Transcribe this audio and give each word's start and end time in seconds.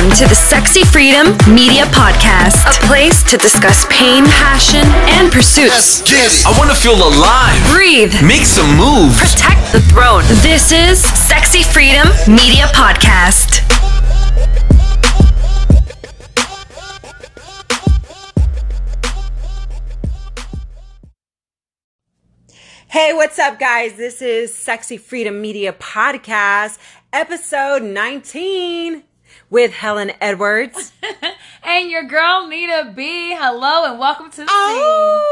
Welcome 0.00 0.16
to 0.16 0.28
the 0.28 0.34
Sexy 0.34 0.82
Freedom 0.82 1.26
Media 1.54 1.84
Podcast, 1.92 2.64
a 2.64 2.86
place 2.86 3.22
to 3.24 3.36
discuss 3.36 3.84
pain, 3.90 4.24
passion, 4.24 4.80
and 5.20 5.30
pursuits. 5.30 6.00
I 6.46 6.56
want 6.56 6.70
to 6.70 6.74
feel 6.74 6.94
alive. 6.96 7.60
Breathe, 7.70 8.14
Make 8.26 8.46
some 8.46 8.64
moves. 8.78 9.20
protect 9.20 9.72
the 9.72 9.80
throne. 9.92 10.22
This 10.40 10.72
is 10.72 11.02
Sexy 11.28 11.62
Freedom 11.62 12.08
Media 12.26 12.64
Podcast. 12.72 13.60
Hey, 22.88 23.12
what's 23.12 23.38
up, 23.38 23.58
guys? 23.60 23.94
This 23.98 24.22
is 24.22 24.54
Sexy 24.54 24.96
Freedom 24.96 25.40
Media 25.42 25.74
Podcast, 25.74 26.78
episode 27.12 27.82
19 27.82 29.04
with 29.50 29.72
Helen 29.72 30.12
Edwards. 30.20 30.92
And 31.62 31.90
your 31.90 32.04
girl 32.04 32.46
Nita 32.48 32.90
B. 32.96 33.34
Hello 33.36 33.84
and 33.84 33.98
welcome 33.98 34.30
to 34.30 34.36
the 34.40 34.46
Oh, 34.48 35.26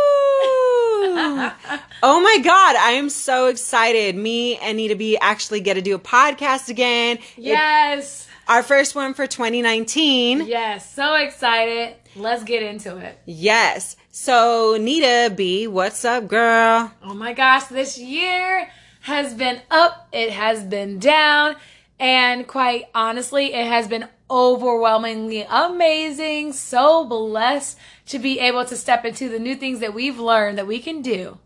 oh 2.03 2.21
my 2.21 2.39
God. 2.45 2.77
I 2.77 2.93
am 2.93 3.09
so 3.09 3.47
excited. 3.47 4.15
Me 4.15 4.57
and 4.59 4.77
Nita 4.77 4.95
B 4.95 5.17
actually 5.17 5.61
get 5.61 5.75
to 5.75 5.83
do 5.83 5.95
a 5.95 5.99
podcast 5.99 6.69
again. 6.69 7.19
Yes. 7.37 8.27
It- 8.27 8.29
our 8.47 8.63
first 8.63 8.95
one 8.95 9.15
for 9.15 9.27
2019. 9.27 10.47
Yes. 10.47 10.95
So 10.95 11.15
excited. 11.15 11.95
Let's 12.15 12.45
get 12.45 12.63
into 12.63 12.99
it. 12.99 13.19
Yes. 13.25 13.97
So, 14.11 14.77
Nita 14.79 15.33
B, 15.35 15.67
what's 15.67 16.05
up, 16.05 16.29
girl? 16.29 16.93
Oh 17.03 17.15
my 17.15 17.33
gosh, 17.33 17.65
this 17.65 17.99
year 17.99 18.69
has 19.01 19.33
been 19.35 19.61
up, 19.71 20.09
it 20.13 20.31
has 20.31 20.63
been 20.65 20.99
down, 20.99 21.57
and 22.01 22.47
quite 22.47 22.87
honestly, 22.95 23.53
it 23.55 23.67
has 23.67 23.89
been 23.89 24.09
overwhelmingly 24.31 25.47
amazing. 25.49 26.53
So 26.53 27.05
blessed 27.05 27.79
to 28.07 28.19
be 28.19 28.39
able 28.41 28.65
to 28.67 28.77
step 28.77 29.05
into 29.05 29.29
the 29.29 29.39
new 29.39 29.55
things 29.57 29.81
that 29.81 29.95
we've 29.95 30.19
learned 30.19 30.59
that 30.59 30.67
we 30.67 30.81
can 30.81 31.03
do 31.03 31.39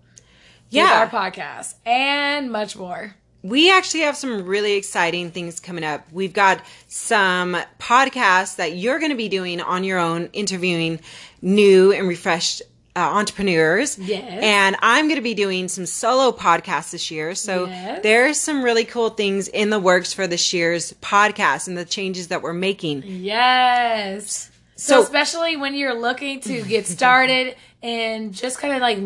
Yeah. 0.70 1.04
with 1.04 1.12
our 1.14 1.22
podcast 1.22 1.74
and 1.86 2.50
much 2.50 2.76
more. 2.76 3.14
we 3.44 3.72
actually 3.72 4.02
have 4.02 4.16
some 4.16 4.44
really 4.44 4.74
exciting 4.74 5.32
things 5.32 5.58
coming 5.58 5.82
up. 5.82 6.06
We've 6.12 6.32
got 6.32 6.60
some 6.86 7.56
podcasts 7.80 8.54
that 8.56 8.76
you're 8.76 9.00
going 9.00 9.10
to 9.10 9.16
be 9.16 9.28
doing 9.28 9.60
on 9.60 9.82
your 9.82 9.98
own, 9.98 10.28
interviewing 10.32 11.00
new 11.40 11.92
and 11.92 12.06
refreshed 12.06 12.62
uh, 12.94 13.00
entrepreneurs. 13.00 13.98
Yes. 13.98 14.42
And 14.42 14.76
I'm 14.80 15.06
going 15.06 15.16
to 15.16 15.22
be 15.22 15.34
doing 15.34 15.68
some 15.68 15.86
solo 15.86 16.30
podcasts 16.30 16.90
this 16.92 17.10
year. 17.10 17.34
So 17.34 17.66
Yes. 17.66 18.00
there's 18.02 18.38
some 18.38 18.62
really 18.62 18.84
cool 18.84 19.08
things 19.10 19.48
in 19.48 19.70
the 19.70 19.78
works 19.78 20.12
for 20.12 20.26
this 20.26 20.52
year's 20.52 20.92
podcast 21.00 21.68
and 21.68 21.76
the 21.78 21.84
changes 21.86 22.28
that 22.28 22.42
we're 22.42 22.52
making. 22.52 23.02
Yes. 23.06 24.50
So, 24.76 24.96
So- 24.96 25.02
especially 25.02 25.56
when 25.56 25.74
you're 25.74 25.98
looking 25.98 26.40
to 26.40 26.62
get 26.62 26.86
started 26.86 27.56
and 27.82 28.32
just 28.32 28.58
kind 28.58 28.74
of 28.74 28.80
like 28.80 28.98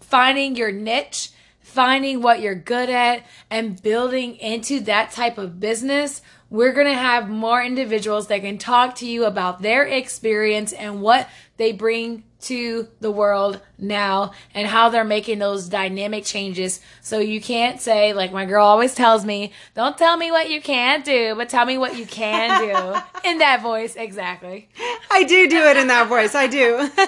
finding 0.00 0.56
your 0.56 0.70
niche, 0.72 1.30
finding 1.60 2.20
what 2.22 2.40
you're 2.40 2.54
good 2.54 2.90
at, 2.90 3.24
and 3.50 3.80
building 3.82 4.36
into 4.36 4.80
that 4.80 5.10
type 5.12 5.38
of 5.38 5.58
business, 5.58 6.20
we're 6.52 6.74
going 6.74 6.86
to 6.86 6.92
have 6.92 7.30
more 7.30 7.62
individuals 7.62 8.26
that 8.26 8.42
can 8.42 8.58
talk 8.58 8.96
to 8.96 9.06
you 9.06 9.24
about 9.24 9.62
their 9.62 9.84
experience 9.84 10.74
and 10.74 11.00
what 11.00 11.26
they 11.56 11.72
bring 11.72 12.24
to 12.42 12.86
the 13.00 13.10
world 13.10 13.58
now 13.78 14.32
and 14.54 14.68
how 14.68 14.90
they're 14.90 15.02
making 15.02 15.38
those 15.38 15.66
dynamic 15.66 16.26
changes. 16.26 16.80
So 17.00 17.20
you 17.20 17.40
can't 17.40 17.80
say, 17.80 18.12
like 18.12 18.32
my 18.32 18.44
girl 18.44 18.66
always 18.66 18.94
tells 18.94 19.24
me, 19.24 19.52
don't 19.74 19.96
tell 19.96 20.18
me 20.18 20.30
what 20.30 20.50
you 20.50 20.60
can't 20.60 21.06
do, 21.06 21.34
but 21.36 21.48
tell 21.48 21.64
me 21.64 21.78
what 21.78 21.96
you 21.96 22.04
can 22.04 22.60
do. 22.60 23.00
In 23.30 23.38
that 23.38 23.62
voice, 23.62 23.96
exactly. 23.96 24.68
I 25.10 25.24
do 25.24 25.48
do 25.48 25.58
it 25.58 25.76
in 25.76 25.86
that 25.86 26.08
voice. 26.08 26.34
I 26.34 26.48
do. 26.48 26.90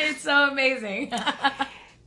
it's 0.00 0.22
so 0.22 0.48
amazing. 0.48 1.12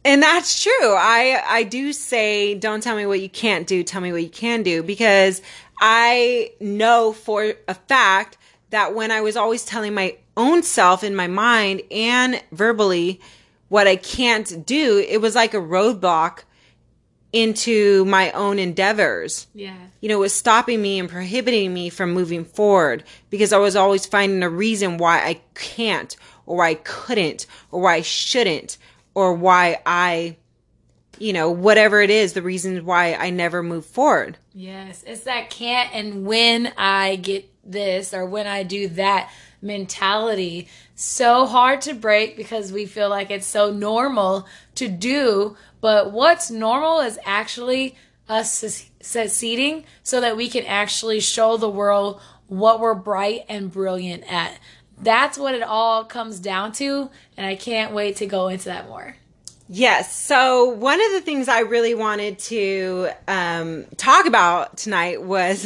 And 0.03 0.23
that's 0.23 0.63
true. 0.63 0.95
I 0.95 1.43
I 1.47 1.63
do 1.63 1.93
say 1.93 2.55
don't 2.55 2.81
tell 2.81 2.95
me 2.95 3.05
what 3.05 3.21
you 3.21 3.29
can't 3.29 3.67
do, 3.67 3.83
tell 3.83 4.01
me 4.01 4.11
what 4.11 4.23
you 4.23 4.29
can 4.29 4.63
do 4.63 4.81
because 4.81 5.43
I 5.81 6.51
know 6.59 7.11
for 7.11 7.53
a 7.67 7.73
fact 7.73 8.37
that 8.69 8.93
when 8.93 9.11
I 9.11 9.21
was 9.21 9.35
always 9.35 9.65
telling 9.65 9.93
my 9.93 10.15
own 10.37 10.63
self 10.63 11.03
in 11.03 11.15
my 11.15 11.27
mind 11.27 11.81
and 11.91 12.41
verbally 12.51 13.19
what 13.67 13.87
I 13.87 13.95
can't 13.95 14.65
do, 14.65 15.03
it 15.07 15.19
was 15.19 15.35
like 15.35 15.53
a 15.53 15.57
roadblock 15.57 16.43
into 17.33 18.03
my 18.05 18.29
own 18.31 18.59
endeavors 18.59 19.47
yeah. 19.53 19.75
you 20.01 20.09
know, 20.09 20.19
was 20.19 20.33
stopping 20.33 20.81
me 20.81 20.99
and 20.99 21.09
prohibiting 21.09 21.73
me 21.73 21.89
from 21.89 22.11
moving 22.11 22.43
forward 22.43 23.03
because 23.29 23.53
I 23.53 23.57
was 23.57 23.75
always 23.75 24.05
finding 24.05 24.43
a 24.43 24.49
reason 24.49 24.97
why 24.97 25.25
I 25.25 25.39
can't 25.55 26.15
or 26.45 26.57
why 26.57 26.69
I 26.69 26.73
couldn't 26.75 27.45
or 27.71 27.81
why 27.81 27.95
I 27.95 28.01
shouldn't 28.01 28.77
or 29.13 29.33
why 29.33 29.79
I, 29.85 30.37
you 31.21 31.33
know, 31.33 31.51
whatever 31.51 32.01
it 32.01 32.09
is, 32.09 32.33
the 32.33 32.41
reasons 32.41 32.81
why 32.81 33.13
I 33.13 33.29
never 33.29 33.61
move 33.61 33.85
forward. 33.85 34.37
Yes, 34.53 35.03
it's 35.05 35.23
that 35.25 35.51
can't 35.51 35.93
and 35.93 36.25
when 36.25 36.73
I 36.77 37.15
get 37.17 37.47
this 37.63 38.13
or 38.13 38.25
when 38.25 38.47
I 38.47 38.63
do 38.63 38.87
that 38.89 39.31
mentality. 39.61 40.67
So 40.95 41.45
hard 41.45 41.81
to 41.81 41.93
break 41.93 42.35
because 42.35 42.71
we 42.71 42.87
feel 42.87 43.09
like 43.09 43.29
it's 43.29 43.45
so 43.45 43.71
normal 43.71 44.47
to 44.75 44.87
do, 44.87 45.55
but 45.79 46.11
what's 46.11 46.49
normal 46.49 47.01
is 47.01 47.19
actually 47.23 47.95
us 48.27 48.89
succeeding 49.01 49.85
so 50.01 50.21
that 50.21 50.35
we 50.35 50.49
can 50.49 50.65
actually 50.65 51.19
show 51.19 51.55
the 51.55 51.69
world 51.69 52.19
what 52.47 52.79
we're 52.79 52.95
bright 52.95 53.45
and 53.47 53.71
brilliant 53.71 54.23
at. 54.31 54.59
That's 54.97 55.37
what 55.37 55.53
it 55.53 55.63
all 55.63 56.03
comes 56.03 56.39
down 56.39 56.71
to, 56.73 57.09
and 57.37 57.45
I 57.45 57.55
can't 57.55 57.93
wait 57.93 58.17
to 58.17 58.25
go 58.25 58.47
into 58.47 58.65
that 58.65 58.87
more. 58.87 59.17
Yes. 59.73 60.13
So 60.13 60.65
one 60.65 60.99
of 60.99 61.13
the 61.13 61.21
things 61.21 61.47
I 61.47 61.61
really 61.61 61.93
wanted 61.93 62.39
to 62.39 63.07
um, 63.25 63.85
talk 63.95 64.25
about 64.25 64.75
tonight 64.75 65.23
was 65.23 65.65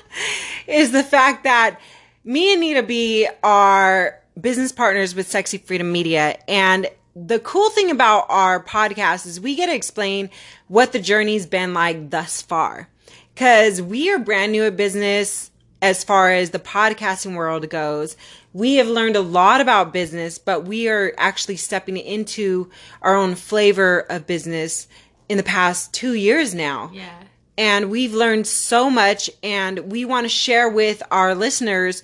is 0.66 0.90
the 0.90 1.04
fact 1.04 1.44
that 1.44 1.78
me 2.24 2.52
and 2.52 2.60
Nita 2.60 2.82
B 2.82 3.28
are 3.44 4.18
business 4.40 4.72
partners 4.72 5.14
with 5.14 5.28
Sexy 5.28 5.58
Freedom 5.58 5.92
Media, 5.92 6.36
and 6.48 6.88
the 7.14 7.38
cool 7.38 7.70
thing 7.70 7.92
about 7.92 8.26
our 8.28 8.60
podcast 8.60 9.24
is 9.24 9.40
we 9.40 9.54
get 9.54 9.66
to 9.66 9.74
explain 9.74 10.30
what 10.66 10.90
the 10.90 10.98
journey's 10.98 11.46
been 11.46 11.72
like 11.74 12.10
thus 12.10 12.42
far, 12.42 12.88
because 13.36 13.80
we 13.80 14.10
are 14.10 14.18
brand 14.18 14.50
new 14.50 14.64
at 14.64 14.76
business 14.76 15.52
as 15.80 16.02
far 16.02 16.32
as 16.32 16.50
the 16.50 16.58
podcasting 16.58 17.36
world 17.36 17.70
goes. 17.70 18.16
We 18.52 18.76
have 18.76 18.88
learned 18.88 19.16
a 19.16 19.20
lot 19.20 19.60
about 19.60 19.92
business, 19.92 20.38
but 20.38 20.64
we 20.64 20.88
are 20.88 21.12
actually 21.18 21.56
stepping 21.56 21.96
into 21.96 22.70
our 23.02 23.14
own 23.14 23.34
flavor 23.34 24.00
of 24.08 24.26
business 24.26 24.88
in 25.28 25.36
the 25.36 25.42
past 25.42 25.92
two 25.92 26.14
years 26.14 26.54
now. 26.54 26.90
Yeah. 26.92 27.22
And 27.56 27.90
we've 27.90 28.14
learned 28.14 28.46
so 28.46 28.88
much, 28.88 29.28
and 29.42 29.90
we 29.90 30.04
want 30.04 30.24
to 30.24 30.28
share 30.28 30.68
with 30.68 31.02
our 31.10 31.34
listeners 31.34 32.02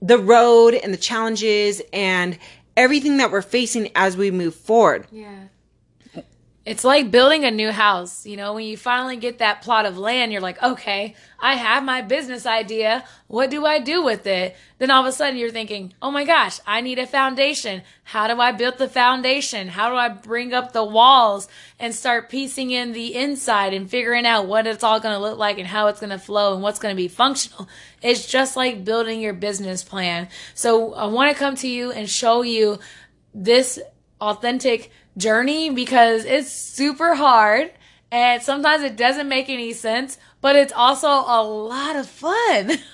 the 0.00 0.18
road 0.18 0.74
and 0.74 0.92
the 0.94 0.98
challenges 0.98 1.82
and 1.92 2.38
everything 2.76 3.18
that 3.18 3.30
we're 3.30 3.42
facing 3.42 3.90
as 3.94 4.16
we 4.16 4.30
move 4.30 4.54
forward. 4.54 5.06
Yeah. 5.12 5.48
It's 6.66 6.84
like 6.84 7.10
building 7.10 7.44
a 7.44 7.50
new 7.50 7.70
house. 7.70 8.26
You 8.26 8.36
know, 8.36 8.52
when 8.52 8.66
you 8.66 8.76
finally 8.76 9.16
get 9.16 9.38
that 9.38 9.62
plot 9.62 9.86
of 9.86 9.96
land, 9.96 10.30
you're 10.30 10.42
like, 10.42 10.62
okay, 10.62 11.14
I 11.38 11.54
have 11.54 11.82
my 11.82 12.02
business 12.02 12.44
idea. 12.44 13.02
What 13.28 13.48
do 13.48 13.64
I 13.64 13.78
do 13.78 14.04
with 14.04 14.26
it? 14.26 14.54
Then 14.76 14.90
all 14.90 15.00
of 15.00 15.06
a 15.06 15.12
sudden 15.12 15.38
you're 15.38 15.50
thinking, 15.50 15.94
oh 16.02 16.10
my 16.10 16.24
gosh, 16.24 16.60
I 16.66 16.82
need 16.82 16.98
a 16.98 17.06
foundation. 17.06 17.80
How 18.04 18.26
do 18.26 18.38
I 18.38 18.52
build 18.52 18.76
the 18.76 18.88
foundation? 18.88 19.68
How 19.68 19.88
do 19.88 19.96
I 19.96 20.10
bring 20.10 20.52
up 20.52 20.72
the 20.72 20.84
walls 20.84 21.48
and 21.78 21.94
start 21.94 22.28
piecing 22.28 22.72
in 22.72 22.92
the 22.92 23.14
inside 23.14 23.72
and 23.72 23.88
figuring 23.90 24.26
out 24.26 24.46
what 24.46 24.66
it's 24.66 24.84
all 24.84 25.00
going 25.00 25.14
to 25.14 25.20
look 25.20 25.38
like 25.38 25.56
and 25.56 25.66
how 25.66 25.86
it's 25.86 26.00
going 26.00 26.10
to 26.10 26.18
flow 26.18 26.52
and 26.52 26.62
what's 26.62 26.78
going 26.78 26.94
to 26.94 27.02
be 27.02 27.08
functional? 27.08 27.68
It's 28.02 28.26
just 28.26 28.54
like 28.54 28.84
building 28.84 29.22
your 29.22 29.32
business 29.32 29.82
plan. 29.82 30.28
So 30.54 30.92
I 30.92 31.06
want 31.06 31.32
to 31.32 31.38
come 31.38 31.54
to 31.56 31.68
you 31.68 31.90
and 31.90 32.08
show 32.08 32.42
you 32.42 32.78
this 33.32 33.78
authentic 34.20 34.90
journey 35.16 35.70
because 35.70 36.24
it's 36.24 36.50
super 36.50 37.14
hard 37.14 37.72
and 38.12 38.42
sometimes 38.42 38.82
it 38.82 38.96
doesn't 38.96 39.28
make 39.28 39.48
any 39.48 39.72
sense, 39.72 40.18
but 40.40 40.56
it's 40.56 40.72
also 40.72 41.08
a 41.08 41.42
lot 41.42 41.96
of 41.96 42.08
fun. 42.08 42.78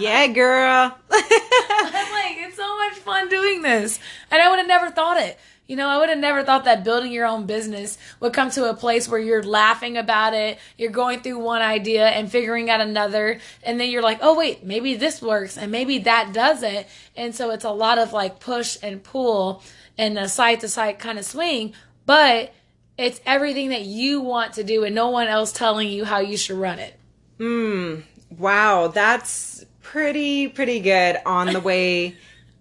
Yeah, 0.00 0.28
girl. 0.28 0.96
I'm 1.10 2.12
like, 2.12 2.36
it's 2.38 2.56
so 2.56 2.76
much 2.76 2.94
fun 2.94 3.28
doing 3.28 3.62
this. 3.62 3.98
And 4.30 4.40
I 4.40 4.48
would 4.48 4.58
have 4.60 4.68
never 4.68 4.90
thought 4.90 5.20
it. 5.20 5.36
You 5.66 5.76
know, 5.76 5.88
I 5.88 5.98
would 5.98 6.08
have 6.08 6.18
never 6.18 6.44
thought 6.44 6.64
that 6.64 6.84
building 6.84 7.10
your 7.10 7.26
own 7.26 7.46
business 7.46 7.98
would 8.20 8.32
come 8.32 8.50
to 8.52 8.70
a 8.70 8.74
place 8.74 9.08
where 9.08 9.18
you're 9.18 9.42
laughing 9.42 9.96
about 9.96 10.34
it, 10.34 10.58
you're 10.76 10.90
going 10.90 11.20
through 11.20 11.40
one 11.40 11.62
idea 11.62 12.06
and 12.06 12.30
figuring 12.30 12.70
out 12.70 12.80
another, 12.80 13.40
and 13.64 13.80
then 13.80 13.90
you're 13.90 14.02
like, 14.02 14.20
oh, 14.22 14.38
wait, 14.38 14.64
maybe 14.64 14.94
this 14.94 15.20
works 15.20 15.58
and 15.58 15.72
maybe 15.72 15.98
that 16.00 16.32
doesn't. 16.32 16.86
And 17.16 17.34
so 17.34 17.50
it's 17.50 17.64
a 17.64 17.70
lot 17.70 17.98
of 17.98 18.12
like 18.12 18.38
push 18.40 18.78
and 18.82 19.02
pull 19.02 19.62
and 19.98 20.18
a 20.18 20.28
side 20.28 20.60
to 20.60 20.68
side 20.68 20.98
kind 20.98 21.18
of 21.18 21.24
swing, 21.26 21.74
but 22.06 22.54
it's 22.96 23.20
everything 23.26 23.68
that 23.70 23.82
you 23.82 24.20
want 24.20 24.54
to 24.54 24.64
do 24.64 24.84
and 24.84 24.94
no 24.94 25.10
one 25.10 25.26
else 25.26 25.52
telling 25.52 25.88
you 25.88 26.04
how 26.04 26.20
you 26.20 26.36
should 26.36 26.56
run 26.56 26.78
it. 26.78 26.98
Mm, 27.38 28.02
wow, 28.36 28.88
that's 28.88 29.64
pretty 29.82 30.48
pretty 30.48 30.80
good 30.80 31.18
on 31.26 31.52
the 31.52 31.60
way. 31.60 32.14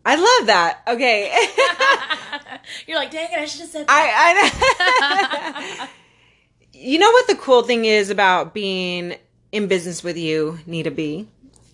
I 0.06 0.16
love 0.16 0.48
that. 0.48 0.80
Okay. 0.88 1.32
You're 2.88 2.98
like, 2.98 3.12
dang 3.12 3.32
it, 3.32 3.40
I 3.40 3.46
should 3.46 3.62
have 3.62 3.70
said 3.70 3.88
that. 3.88 3.92
I, 5.10 5.84
I 5.84 5.90
You 6.74 7.00
know 7.00 7.12
what 7.12 7.28
the 7.28 7.36
cool 7.36 7.64
thing 7.64 7.86
is 7.86 8.10
about 8.10 8.54
being 8.54 9.16
in 9.52 9.68
business 9.68 10.04
with 10.04 10.16
you, 10.18 10.60
Nita 10.66 10.92
B, 10.92 11.28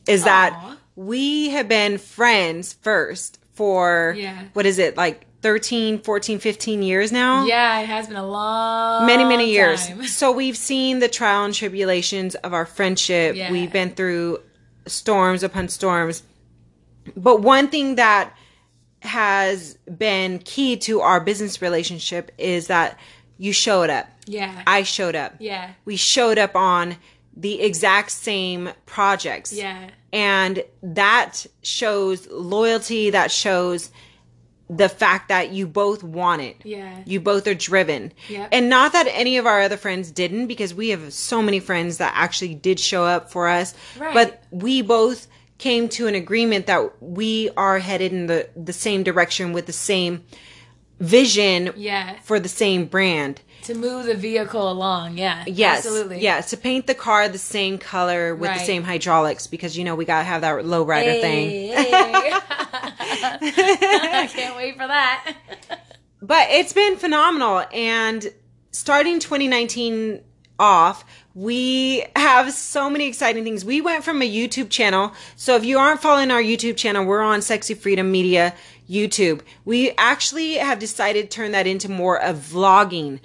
is 0.07 0.23
that 0.23 0.53
Aw. 0.55 0.77
we 0.95 1.49
have 1.49 1.67
been 1.67 1.97
friends 1.97 2.73
first 2.73 3.39
for 3.53 4.15
Yeah. 4.17 4.45
what 4.53 4.65
is 4.65 4.79
it 4.79 4.95
like 4.97 5.25
13, 5.43 5.99
14, 5.99 6.39
15 6.39 6.81
years 6.81 7.11
now? 7.11 7.45
yeah, 7.45 7.79
it 7.81 7.85
has 7.85 8.07
been 8.07 8.15
a 8.17 8.25
long 8.25 9.05
many 9.05 9.25
many 9.25 9.51
years 9.51 9.87
time. 9.87 10.03
so 10.07 10.31
we've 10.31 10.57
seen 10.57 10.99
the 10.99 11.07
trial 11.09 11.43
and 11.45 11.53
tribulations 11.53 12.33
of 12.35 12.53
our 12.53 12.65
friendship 12.65 13.35
Yeah. 13.35 13.51
we've 13.51 13.71
been 13.71 13.91
through 13.91 14.39
storms 14.87 15.43
upon 15.43 15.67
storms 15.69 16.23
but 17.15 17.41
one 17.41 17.67
thing 17.67 17.95
that 17.95 18.33
has 19.01 19.77
been 19.97 20.39
key 20.39 20.77
to 20.77 21.01
our 21.01 21.19
business 21.19 21.61
relationship 21.61 22.31
is 22.37 22.67
that 22.67 22.97
you 23.37 23.51
showed 23.51 23.89
up 23.89 24.07
Yeah. 24.25 24.61
i 24.65 24.83
showed 24.83 25.15
up 25.15 25.35
yeah. 25.39 25.71
we 25.85 25.95
showed 25.97 26.37
up 26.37 26.55
on 26.55 26.95
the 27.35 27.61
exact 27.61 28.11
same 28.11 28.69
projects 28.85 29.51
Yeah. 29.51 29.89
and 30.13 30.63
that 30.83 31.45
shows 31.63 32.29
loyalty 32.29 33.09
that 33.09 33.31
shows 33.31 33.89
the 34.69 34.87
fact 34.89 35.27
that 35.29 35.51
you 35.51 35.67
both 35.67 36.03
want 36.03 36.41
it 36.41 36.55
Yeah. 36.63 36.89
you 37.05 37.19
both 37.19 37.47
are 37.47 37.53
driven 37.53 38.13
Yep. 38.29 38.49
and 38.51 38.69
not 38.69 38.93
that 38.93 39.07
any 39.11 39.37
of 39.37 39.45
our 39.45 39.61
other 39.61 39.77
friends 39.77 40.09
didn't 40.09 40.47
because 40.47 40.73
we 40.73 40.89
have 40.89 41.11
so 41.13 41.41
many 41.41 41.59
friends 41.59 41.97
that 41.97 42.13
actually 42.15 42.55
did 42.55 42.79
show 42.79 43.03
up 43.03 43.29
for 43.31 43.47
us 43.49 43.73
Right. 43.99 44.13
but 44.13 44.43
we 44.51 44.81
both 44.81 45.27
came 45.57 45.87
to 45.89 46.07
an 46.07 46.15
agreement 46.15 46.65
that 46.67 47.01
we 47.01 47.49
are 47.57 47.79
headed 47.79 48.11
in 48.13 48.27
the 48.27 48.47
the 48.55 48.73
same 48.73 49.03
direction 49.03 49.51
with 49.53 49.65
the 49.65 49.73
same 49.73 50.23
vision 50.99 51.71
Yeah. 51.75 52.15
for 52.23 52.39
the 52.39 52.49
same 52.49 52.85
brand 52.85 53.41
To 53.63 53.73
move 53.75 54.05
the 54.05 54.15
vehicle 54.15 54.69
along. 54.69 55.17
Yeah. 55.17 55.43
Yes. 55.47 55.85
Absolutely. 55.85 56.19
Yes. 56.21 56.49
To 56.49 56.57
paint 56.57 56.85
the 56.85 56.93
car 56.93 57.29
the 57.29 57.37
same 57.37 57.77
color 57.77 58.35
with 58.35 58.51
the 58.53 58.59
same 58.59 58.83
hydraulics 58.83 59.47
because 59.47 59.77
you 59.77 59.85
know 59.85 59.95
we 59.95 60.03
gotta 60.05 60.25
have 60.25 60.41
that 60.41 60.65
low 60.65 60.83
rider 60.83 61.13
thing. 61.21 61.71
Hey, 61.73 62.33
I 63.23 64.27
can't 64.33 64.55
wait 64.55 64.73
for 64.77 64.87
that. 64.87 65.35
But 66.21 66.47
it's 66.51 66.71
been 66.71 66.95
phenomenal. 66.95 67.65
And 67.73 68.33
starting 68.71 69.19
2019 69.19 70.21
off, 70.57 71.03
we 71.35 72.05
have 72.15 72.53
so 72.53 72.89
many 72.89 73.07
exciting 73.07 73.43
things. 73.43 73.65
We 73.65 73.81
went 73.81 74.05
from 74.05 74.21
a 74.21 74.29
YouTube 74.29 74.69
channel. 74.69 75.11
So 75.35 75.57
if 75.57 75.65
you 75.65 75.77
aren't 75.79 76.01
following 76.01 76.31
our 76.31 76.41
YouTube 76.41 76.77
channel, 76.77 77.03
we're 77.03 77.21
on 77.21 77.41
Sexy 77.41 77.73
Freedom 77.73 78.09
Media 78.09 78.53
YouTube. 78.89 79.41
We 79.65 79.91
actually 79.97 80.53
have 80.53 80.79
decided 80.79 81.29
to 81.29 81.35
turn 81.35 81.51
that 81.51 81.67
into 81.67 81.89
more 81.91 82.21
of 82.21 82.37
vlogging. 82.37 83.19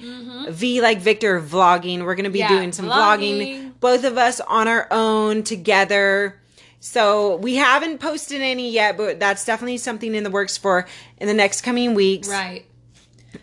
V 0.51 0.81
like 0.81 0.99
Victor 0.99 1.41
vlogging. 1.41 2.05
We're 2.05 2.17
going 2.17 2.25
to 2.25 2.31
be 2.31 2.41
Mm-hmm. 2.41 2.53
Yeah, 2.53 2.59
doing 2.59 2.73
some 2.73 2.87
vlogging. 2.87 3.39
vlogging. 3.39 3.73
both 3.79 4.03
of 4.03 4.19
us 4.19 4.41
on 4.41 4.67
our 4.67 4.89
own 4.91 5.45
together. 5.45 6.41
So 6.81 7.37
we 7.37 7.57
haven't 7.57 7.99
posted 7.99 8.41
any 8.41 8.71
yet, 8.71 8.97
but 8.97 9.19
that's 9.19 9.45
definitely 9.45 9.79
something 9.79 10.15
in 10.15 10.23
the 10.25 10.31
works 10.31 10.57
for 10.57 10.87
in 11.19 11.27
the 11.27 11.35
next 11.35 11.63
coming 11.63 11.95
weeks. 11.95 12.29
Right. 12.29 12.65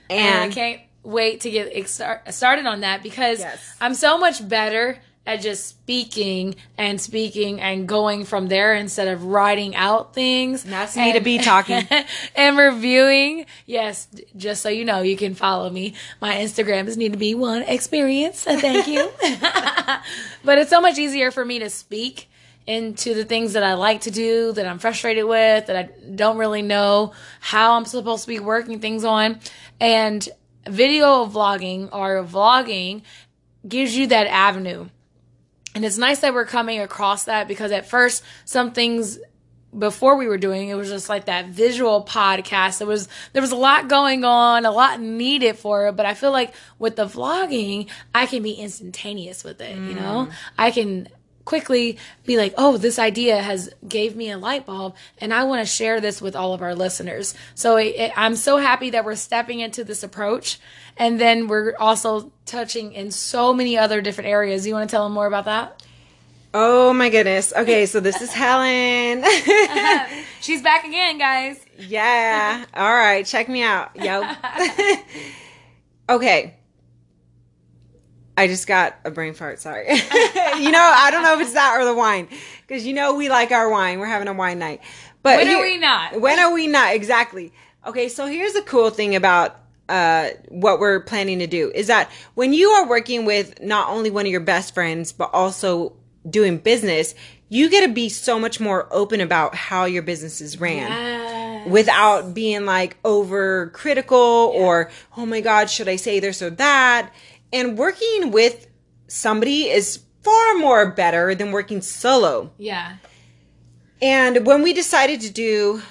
And 0.10 0.52
I 0.52 0.54
can't 0.54 0.82
wait 1.04 1.42
to 1.42 1.52
get 1.52 1.70
ex- 1.74 2.02
started 2.30 2.66
on 2.66 2.82
that 2.82 3.04
because 3.04 3.40
Yes. 3.40 3.76
I'm 3.82 3.94
so 3.94 4.18
much 4.18 4.48
better 4.48 5.00
at 5.28 5.42
just 5.42 5.68
speaking 5.68 6.56
and 6.78 7.02
speaking 7.02 7.60
and 7.60 7.88
going 7.88 8.26
from 8.26 8.48
there 8.48 8.76
instead 8.76 9.08
of 9.08 9.24
writing 9.24 9.76
out 9.76 10.14
things. 10.14 10.64
That's 10.64 10.96
Nita 10.96 11.20
B 11.20 11.40
talking. 11.40 11.88
and 12.36 12.58
reviewing. 12.58 13.48
Yes, 13.66 14.08
just 14.38 14.62
so 14.62 14.70
you 14.70 14.86
know, 14.86 15.02
you 15.02 15.18
can 15.18 15.34
follow 15.34 15.70
me. 15.70 15.96
My 16.22 16.36
Instagram 16.36 16.88
is 16.88 16.96
Nita 16.96 17.18
B1 17.18 17.68
Experience. 17.68 18.44
Thank 18.44 18.88
you. 18.88 19.10
but 20.44 20.60
it's 20.60 20.70
so 20.70 20.80
much 20.80 20.98
easier 21.00 21.32
for 21.32 21.44
me 21.44 21.60
to 21.60 21.70
speak 21.72 22.30
into 22.68 23.14
the 23.14 23.26
things 23.26 23.54
that 23.54 23.64
I 23.64 23.76
like 23.76 24.02
to 24.02 24.12
do, 24.12 24.52
that 24.54 24.66
I'm 24.66 24.80
frustrated 24.80 25.26
with, 25.26 25.68
that 25.68 25.76
I 25.76 25.84
don't 26.16 26.38
really 26.38 26.62
know 26.62 27.14
how 27.40 27.74
I'm 27.74 27.86
supposed 27.86 28.24
to 28.24 28.28
be 28.28 28.40
working 28.40 28.80
things 28.80 29.04
on. 29.04 29.40
And 29.80 30.28
video 30.68 31.26
vlogging 31.26 31.90
or 31.92 32.24
vlogging 32.24 33.04
gives 33.68 33.96
you 33.96 34.08
that 34.08 34.28
avenue. 34.28 34.88
And 35.76 35.84
it's 35.84 35.98
nice 35.98 36.20
that 36.22 36.34
we're 36.34 36.46
coming 36.46 36.80
across 36.80 37.26
that 37.26 37.48
because 37.48 37.72
at 37.72 37.86
first, 37.86 38.24
some 38.46 38.72
things 38.72 39.20
before 39.78 40.16
we 40.16 40.28
were 40.28 40.38
doing 40.38 40.70
it 40.70 40.76
was 40.76 40.90
just 40.90 41.10
like 41.10 41.26
that 41.26 41.48
visual 41.48 42.06
podcast 42.06 42.78
there 42.78 42.88
was 42.88 43.10
there 43.34 43.42
was 43.42 43.52
a 43.52 43.56
lot 43.56 43.90
going 43.90 44.24
on 44.24 44.66
a 44.66 44.72
lot 44.72 45.02
needed 45.02 45.58
for 45.58 45.88
it 45.88 45.96
but 45.98 46.06
i 46.06 46.14
feel 46.14 46.32
like 46.32 46.54
with 46.80 46.96
the 46.96 47.06
vlogging 47.06 47.90
i 48.14 48.26
can 48.26 48.42
be 48.42 48.54
instantaneous 48.54 49.44
with 49.44 49.60
it 49.60 49.76
you 49.76 49.94
know 49.94 50.30
mm. 50.30 50.34
i 50.58 50.72
can 50.72 51.10
quickly 51.46 51.98
be 52.26 52.38
like 52.38 52.54
oh 52.58 52.76
this 52.78 53.00
idea 53.00 53.42
has 53.42 53.70
gave 53.88 54.16
me 54.16 54.30
a 54.32 54.38
light 54.38 54.66
bulb 54.66 54.96
and 55.20 55.34
i 55.34 55.44
want 55.44 55.62
to 55.62 55.66
share 55.66 56.02
this 56.02 56.22
with 56.22 56.36
all 56.36 56.54
of 56.54 56.62
our 56.62 56.76
listeners 56.76 57.34
so 57.54 57.78
it, 57.78 57.96
it- 57.96 58.12
i'm 58.18 58.36
so 58.36 58.58
happy 58.58 58.90
that 58.90 59.06
we're 59.06 59.16
stepping 59.16 59.60
into 59.60 59.84
this 59.84 60.04
approach 60.04 60.60
and 60.98 61.20
then 61.20 61.48
we're 61.48 61.74
also 61.80 62.32
touching 62.46 62.92
in 62.94 63.12
so 63.12 63.54
many 63.54 63.78
other 63.78 64.02
different 64.02 64.30
areas 64.30 64.66
you 64.68 64.74
want 64.74 64.90
to 64.90 64.94
tell 64.94 65.04
them 65.04 65.14
more 65.14 65.28
about 65.28 65.46
that 65.46 65.82
oh 66.58 66.94
my 66.94 67.10
goodness. 67.10 67.52
Okay, 67.54 67.86
so 67.86 68.00
this 68.00 68.22
is 68.22 68.32
Helen. 68.32 69.22
Uh-huh. 69.22 70.24
she's 70.42 70.62
back 70.62 70.86
again 70.86 71.18
guys 71.18 71.60
yeah. 71.78 72.64
All 72.74 72.94
right, 72.94 73.26
check 73.26 73.50
me 73.50 73.62
out, 73.62 73.96
yo. 73.96 74.24
okay. 76.10 76.56
I 78.38 78.48
just 78.48 78.68
got 78.68 78.98
a 79.06 79.12
brain 79.12 79.34
fart. 79.34 79.60
Sorry. 79.60 79.86
you 79.90 80.72
know, 80.72 80.94
I 80.96 81.10
don't 81.12 81.24
know 81.24 81.36
if 81.36 81.42
it's 81.42 81.54
that 81.54 81.78
or 81.80 81.86
the 81.86 81.94
wine, 81.94 82.28
because 82.68 82.86
you 82.86 82.94
know 82.94 83.16
we 83.16 83.30
like 83.30 83.52
our 83.52 83.70
wine. 83.70 84.00
We're 84.00 84.08
having 84.08 84.28
a 84.28 84.34
wine 84.34 84.60
night. 84.60 84.82
But 85.24 85.38
When 85.38 85.56
are 85.56 85.62
we 85.62 85.78
not? 85.78 86.20
When 86.22 86.40
are 86.40 86.54
we 86.54 86.68
not? 86.68 86.96
Exactly. 86.96 87.52
Okay, 87.86 88.10
so 88.10 88.28
here's 88.28 88.54
the 88.54 88.62
cool 88.62 88.90
thing 88.90 89.16
about 89.16 89.60
uh, 89.88 90.30
what 90.50 90.80
we're 90.80 91.00
planning 91.00 91.40
to 91.40 91.48
do 91.48 91.72
is 91.74 91.88
that 91.88 92.12
when 92.34 92.54
you 92.54 92.70
are 92.70 92.88
working 92.88 93.26
with 93.26 93.62
not 93.62 93.90
only 93.90 94.10
one 94.10 94.26
of 94.26 94.32
your 94.32 94.42
best 94.42 94.74
friends, 94.74 95.12
but 95.12 95.30
also 95.34 95.94
doing 96.30 96.58
business, 96.58 97.14
you 97.50 97.70
get 97.70 97.86
to 97.86 97.94
be 97.94 98.10
so 98.10 98.40
much 98.40 98.60
more 98.60 98.88
open 98.92 99.22
about 99.22 99.54
how 99.56 99.86
your 99.86 100.02
business 100.02 100.42
is 100.42 100.60
ran 100.60 101.70
without 101.70 102.34
being 102.34 102.66
like 102.66 102.98
over 103.04 103.70
critical 103.70 104.18
or, 104.18 104.90
oh 105.18 105.26
my 105.26 105.42
God, 105.42 105.70
should 105.70 105.88
I 105.88 105.96
say 105.96 106.20
this 106.20 106.42
or 106.42 106.50
that? 106.52 107.12
And 107.54 107.78
working 107.78 108.32
with 108.32 108.68
somebody 109.08 109.70
is 109.70 110.00
far 110.24 110.56
more 110.56 110.92
better 110.92 111.36
than 111.36 111.52
working 111.52 111.82
solo. 111.82 112.52
yeah 112.58 112.98
And 114.02 114.46
when 114.46 114.64
we 114.64 114.74
decided 114.74 115.22
to 115.22 115.32
do 115.32 115.82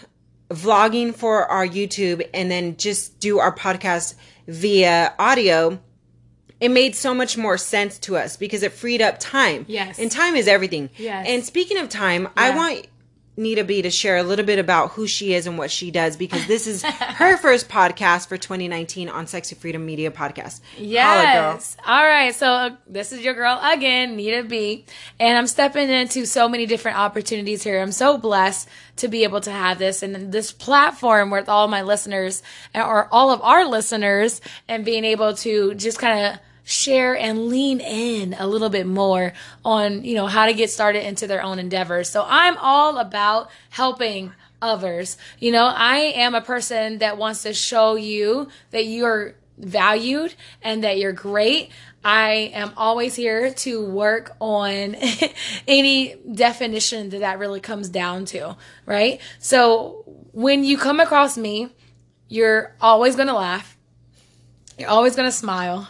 vlogging 0.51 1.15
for 1.15 1.47
our 1.47 1.67
YouTube 1.67 2.29
and 2.35 2.51
then 2.51 2.77
just 2.77 3.19
do 3.21 3.39
our 3.39 3.55
podcast 3.55 4.15
via 4.47 5.15
audio, 5.19 5.81
it 6.61 6.69
made 6.71 6.95
so 6.95 7.15
much 7.15 7.37
more 7.37 7.59
sense 7.59 7.99
to 8.01 8.17
us 8.17 8.37
because 8.37 8.63
it 8.63 8.73
freed 8.73 9.03
up 9.03 9.19
time. 9.19 9.65
Yes. 9.69 9.99
And 9.99 10.11
time 10.11 10.37
is 10.37 10.49
everything. 10.49 10.91
Yes. 10.97 11.27
And 11.29 11.45
speaking 11.45 11.79
of 11.79 11.89
time, 11.89 12.29
I 12.37 12.55
want 12.55 12.87
Nita 13.37 13.65
B 13.65 13.83
to 13.83 13.91
share 13.91 14.17
a 14.17 14.23
little 14.23 14.45
bit 14.45 14.59
about 14.59 14.93
who 14.93 15.07
she 15.07 15.35
is 15.35 15.47
and 15.47 15.59
what 15.59 15.71
she 15.71 15.91
does 15.91 16.17
because 16.17 16.47
this 16.47 16.67
is 16.67 16.83
her 16.85 17.37
first 17.43 17.69
podcast 17.69 18.29
for 18.29 18.37
2019 18.37 19.09
on 19.09 19.27
Sexy 19.27 19.57
Freedom 19.57 19.85
Media 19.85 20.11
Podcast. 20.11 20.61
Holla. 20.75 21.55
Yes. 21.55 21.77
All 21.85 22.05
right. 22.05 22.35
So 22.35 22.47
uh, 22.47 22.71
this 22.87 23.13
is 23.13 23.21
your 23.21 23.35
girl 23.35 23.61
again, 23.63 24.17
Nita 24.17 24.45
B. 24.45 24.85
And 25.19 25.37
I'm 25.37 25.49
stepping 25.49 25.91
into 25.91 26.27
so 26.27 26.49
many 26.49 26.67
different 26.67 26.99
opportunities 26.99 27.63
here. 27.63 27.81
I'm 27.81 27.93
so 27.93 28.19
blessed 28.19 28.69
to 28.97 29.09
be 29.09 29.25
able 29.25 29.41
to 29.41 29.51
have 29.51 29.79
this 29.79 30.03
and 30.03 30.33
this 30.33 30.53
platform 30.53 31.31
with 31.31 31.49
all 31.49 31.67
my 31.67 31.83
listeners 31.83 32.43
or 32.75 33.09
all 33.13 33.31
of 33.31 33.43
our 33.43 33.67
listeners 33.67 34.41
and 34.69 34.85
being 34.85 35.05
able 35.05 35.35
to 35.35 35.75
just 35.75 35.99
kind 35.99 36.27
of 36.27 36.41
share 36.65 37.17
and 37.17 37.49
lean 37.49 37.81
in 37.81 38.35
a 38.39 38.47
little 38.47 38.71
bit 38.71 38.87
more 38.87 39.33
on, 39.65 40.03
you 40.03 40.15
know, 40.15 40.27
how 40.27 40.47
to 40.47 40.55
get 40.55 40.71
started 40.71 41.07
into 41.07 41.27
their 41.27 41.43
own 41.43 41.59
endeavors. 41.59 42.09
So 42.09 42.25
I'm 42.27 42.57
all 42.59 42.99
about 42.99 43.51
helping 43.71 44.33
others. 44.63 45.17
You 45.39 45.53
know, 45.53 45.67
I 45.67 45.97
am 45.97 46.35
a 46.35 46.41
person 46.41 46.99
that 46.99 47.19
wants 47.19 47.43
to 47.43 47.53
show 47.53 47.97
you 47.97 48.49
that 48.71 48.87
you're 48.87 49.35
valued 49.59 50.35
and 50.63 50.83
that 50.83 50.99
you're 50.99 51.13
great. 51.13 51.71
I 52.05 52.51
am 52.55 52.73
always 52.77 53.15
here 53.15 53.53
to 53.53 53.85
work 53.85 54.37
on 54.41 54.97
any 55.69 56.17
definition 56.33 57.11
that 57.11 57.21
that 57.21 57.39
really 57.39 57.61
comes 57.61 57.89
down 57.89 58.25
to, 58.27 58.57
right? 58.85 59.21
So 59.39 60.05
when 60.33 60.65
you 60.65 60.77
come 60.77 61.01
across 61.01 61.39
me, 61.39 61.69
you're 62.29 62.75
always 62.81 63.17
going 63.17 63.29
to 63.29 63.35
laugh. 63.35 63.77
You're 64.79 64.91
always 64.91 65.15
going 65.15 65.29
to 65.29 65.33
smile. 65.33 65.89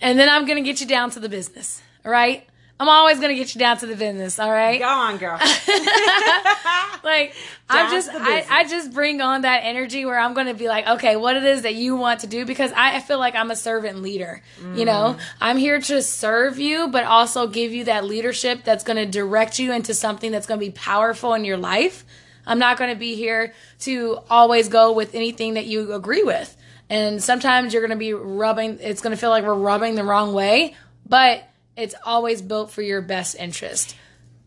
And 0.00 0.18
then 0.18 0.28
I'm 0.28 0.46
going 0.46 0.62
to 0.62 0.68
get 0.68 0.80
you 0.80 0.86
down 0.86 1.10
to 1.10 1.20
the 1.20 1.28
business, 1.28 1.82
all 2.04 2.12
right? 2.12 2.46
I'm 2.80 2.88
always 2.88 3.18
gonna 3.18 3.34
get 3.34 3.56
you 3.56 3.58
down 3.58 3.76
to 3.78 3.86
the 3.86 3.96
business. 3.96 4.38
All 4.38 4.52
right. 4.52 4.78
Go 4.78 4.86
on, 4.86 5.16
girl. 5.16 5.36
like 7.02 7.34
I'm 7.68 7.90
just 7.90 8.08
I. 8.12 8.46
I 8.48 8.64
just 8.68 8.92
bring 8.92 9.20
on 9.20 9.42
that 9.42 9.62
energy 9.64 10.04
where 10.04 10.16
I'm 10.18 10.32
gonna 10.32 10.54
be 10.54 10.68
like, 10.68 10.86
okay, 10.86 11.16
what 11.16 11.36
it 11.36 11.42
is 11.42 11.62
that 11.62 11.74
you 11.74 11.96
want 11.96 12.20
to 12.20 12.28
do 12.28 12.44
because 12.46 12.70
I, 12.72 12.96
I 12.96 13.00
feel 13.00 13.18
like 13.18 13.34
I'm 13.34 13.50
a 13.50 13.56
servant 13.56 14.00
leader. 14.00 14.42
You 14.74 14.84
know, 14.84 15.16
Mm. 15.18 15.20
I'm 15.40 15.56
here 15.56 15.80
to 15.80 16.02
serve 16.02 16.58
you, 16.60 16.88
but 16.88 17.02
also 17.04 17.46
give 17.46 17.72
you 17.72 17.84
that 17.84 18.04
leadership 18.04 18.62
that's 18.64 18.84
gonna 18.84 19.06
direct 19.06 19.58
you 19.58 19.72
into 19.72 19.92
something 19.92 20.30
that's 20.30 20.46
gonna 20.46 20.60
be 20.60 20.70
powerful 20.70 21.34
in 21.34 21.44
your 21.44 21.56
life. 21.58 22.04
I'm 22.46 22.60
not 22.60 22.78
gonna 22.78 22.94
be 22.94 23.16
here 23.16 23.54
to 23.80 24.20
always 24.30 24.68
go 24.68 24.92
with 24.92 25.14
anything 25.16 25.54
that 25.54 25.66
you 25.66 25.92
agree 25.94 26.22
with. 26.22 26.56
And 26.90 27.22
sometimes 27.22 27.72
you're 27.72 27.82
gonna 27.82 27.96
be 27.96 28.14
rubbing 28.14 28.78
it's 28.80 29.00
gonna 29.00 29.16
feel 29.16 29.30
like 29.30 29.44
we're 29.44 29.54
rubbing 29.54 29.94
the 29.94 30.04
wrong 30.04 30.32
way, 30.32 30.74
but 31.06 31.44
it's 31.76 31.94
always 32.04 32.42
built 32.42 32.70
for 32.70 32.82
your 32.82 33.00
best 33.00 33.36
interest. 33.36 33.94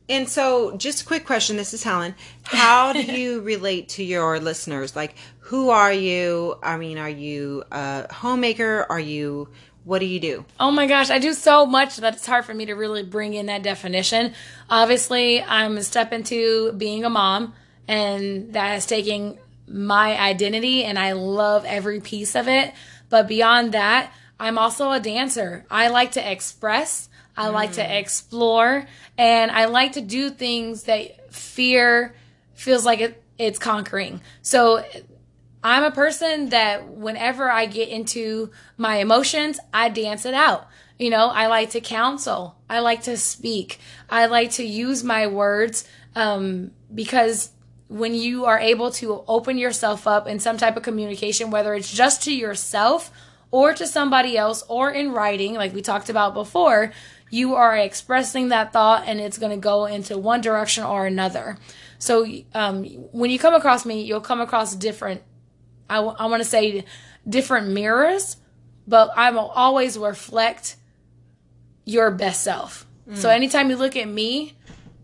And 0.09 0.27
so, 0.27 0.75
just 0.75 1.03
a 1.03 1.05
quick 1.05 1.25
question. 1.25 1.55
This 1.55 1.73
is 1.73 1.83
Helen. 1.83 2.15
How 2.43 2.91
do 2.91 3.01
you 3.19 3.39
relate 3.39 3.89
to 3.89 4.03
your 4.03 4.41
listeners? 4.41 4.93
Like, 4.93 5.15
who 5.39 5.69
are 5.69 5.93
you? 5.93 6.57
I 6.61 6.75
mean, 6.75 6.97
are 6.97 7.09
you 7.09 7.63
a 7.71 8.11
homemaker? 8.13 8.85
Are 8.89 8.99
you, 8.99 9.47
what 9.85 9.99
do 9.99 10.05
you 10.05 10.19
do? 10.19 10.45
Oh 10.59 10.69
my 10.69 10.85
gosh, 10.85 11.09
I 11.09 11.19
do 11.19 11.33
so 11.33 11.65
much 11.65 11.95
that 11.97 12.15
it's 12.15 12.25
hard 12.25 12.43
for 12.43 12.53
me 12.53 12.65
to 12.65 12.73
really 12.73 13.03
bring 13.03 13.33
in 13.33 13.45
that 13.45 13.63
definition. 13.63 14.33
Obviously, 14.69 15.41
I'm 15.41 15.77
a 15.77 15.83
step 15.83 16.11
into 16.11 16.73
being 16.73 17.05
a 17.05 17.09
mom, 17.09 17.53
and 17.87 18.51
that 18.51 18.75
is 18.75 18.85
taking 18.85 19.39
my 19.71 20.19
identity, 20.19 20.83
and 20.83 20.99
I 20.99 21.13
love 21.13 21.65
every 21.65 21.99
piece 21.99 22.35
of 22.35 22.47
it. 22.47 22.73
But 23.09 23.27
beyond 23.27 23.73
that, 23.73 24.11
I'm 24.39 24.57
also 24.57 24.91
a 24.91 24.99
dancer. 24.99 25.65
I 25.69 25.89
like 25.89 26.13
to 26.13 26.31
express, 26.31 27.09
I 27.37 27.49
like 27.49 27.73
to 27.73 27.99
explore, 27.99 28.85
and 29.17 29.51
I 29.51 29.65
like 29.65 29.93
to 29.93 30.01
do 30.01 30.29
things 30.29 30.83
that 30.83 31.33
fear 31.33 32.15
feels 32.53 32.85
like 32.85 33.01
it, 33.01 33.23
it's 33.37 33.59
conquering. 33.59 34.21
So 34.41 34.83
I'm 35.63 35.83
a 35.83 35.91
person 35.91 36.49
that 36.49 36.87
whenever 36.87 37.49
I 37.49 37.65
get 37.67 37.89
into 37.89 38.51
my 38.77 38.97
emotions, 38.97 39.59
I 39.73 39.89
dance 39.89 40.25
it 40.25 40.33
out. 40.33 40.67
You 40.97 41.09
know, 41.09 41.27
I 41.27 41.47
like 41.47 41.71
to 41.71 41.81
counsel. 41.81 42.55
I 42.69 42.79
like 42.79 43.03
to 43.03 43.17
speak. 43.17 43.79
I 44.09 44.27
like 44.27 44.51
to 44.51 44.63
use 44.63 45.03
my 45.03 45.27
words 45.27 45.87
um, 46.15 46.71
because 46.93 47.49
when 47.91 48.15
you 48.15 48.45
are 48.45 48.57
able 48.57 48.89
to 48.91 49.21
open 49.27 49.57
yourself 49.57 50.07
up 50.07 50.25
in 50.25 50.39
some 50.39 50.57
type 50.57 50.77
of 50.77 50.83
communication, 50.83 51.51
whether 51.51 51.73
it's 51.73 51.91
just 51.91 52.23
to 52.23 52.33
yourself 52.33 53.11
or 53.51 53.73
to 53.73 53.85
somebody 53.85 54.37
else 54.37 54.63
or 54.69 54.89
in 54.91 55.11
writing, 55.11 55.55
like 55.55 55.73
we 55.73 55.81
talked 55.81 56.09
about 56.09 56.33
before, 56.33 56.93
you 57.29 57.55
are 57.55 57.75
expressing 57.75 58.47
that 58.47 58.71
thought 58.71 59.03
and 59.07 59.19
it's 59.19 59.37
going 59.37 59.51
to 59.51 59.57
go 59.57 59.85
into 59.85 60.17
one 60.17 60.39
direction 60.39 60.85
or 60.85 61.05
another. 61.05 61.57
So 61.99 62.25
um, 62.53 62.85
when 63.11 63.29
you 63.29 63.37
come 63.37 63.53
across 63.53 63.85
me, 63.85 64.01
you'll 64.03 64.21
come 64.21 64.39
across 64.39 64.73
different 64.73 65.21
I, 65.89 65.95
w- 65.95 66.15
I 66.17 66.27
want 66.27 66.41
to 66.41 66.47
say 66.47 66.85
different 67.27 67.67
mirrors, 67.67 68.37
but 68.87 69.11
I 69.17 69.31
will 69.31 69.49
always 69.49 69.97
reflect 69.97 70.77
your 71.83 72.09
best 72.11 72.41
self. 72.43 72.85
So 73.15 73.27
anytime 73.29 73.69
you 73.69 73.75
look 73.75 73.97
at 73.97 74.07
me, 74.07 74.53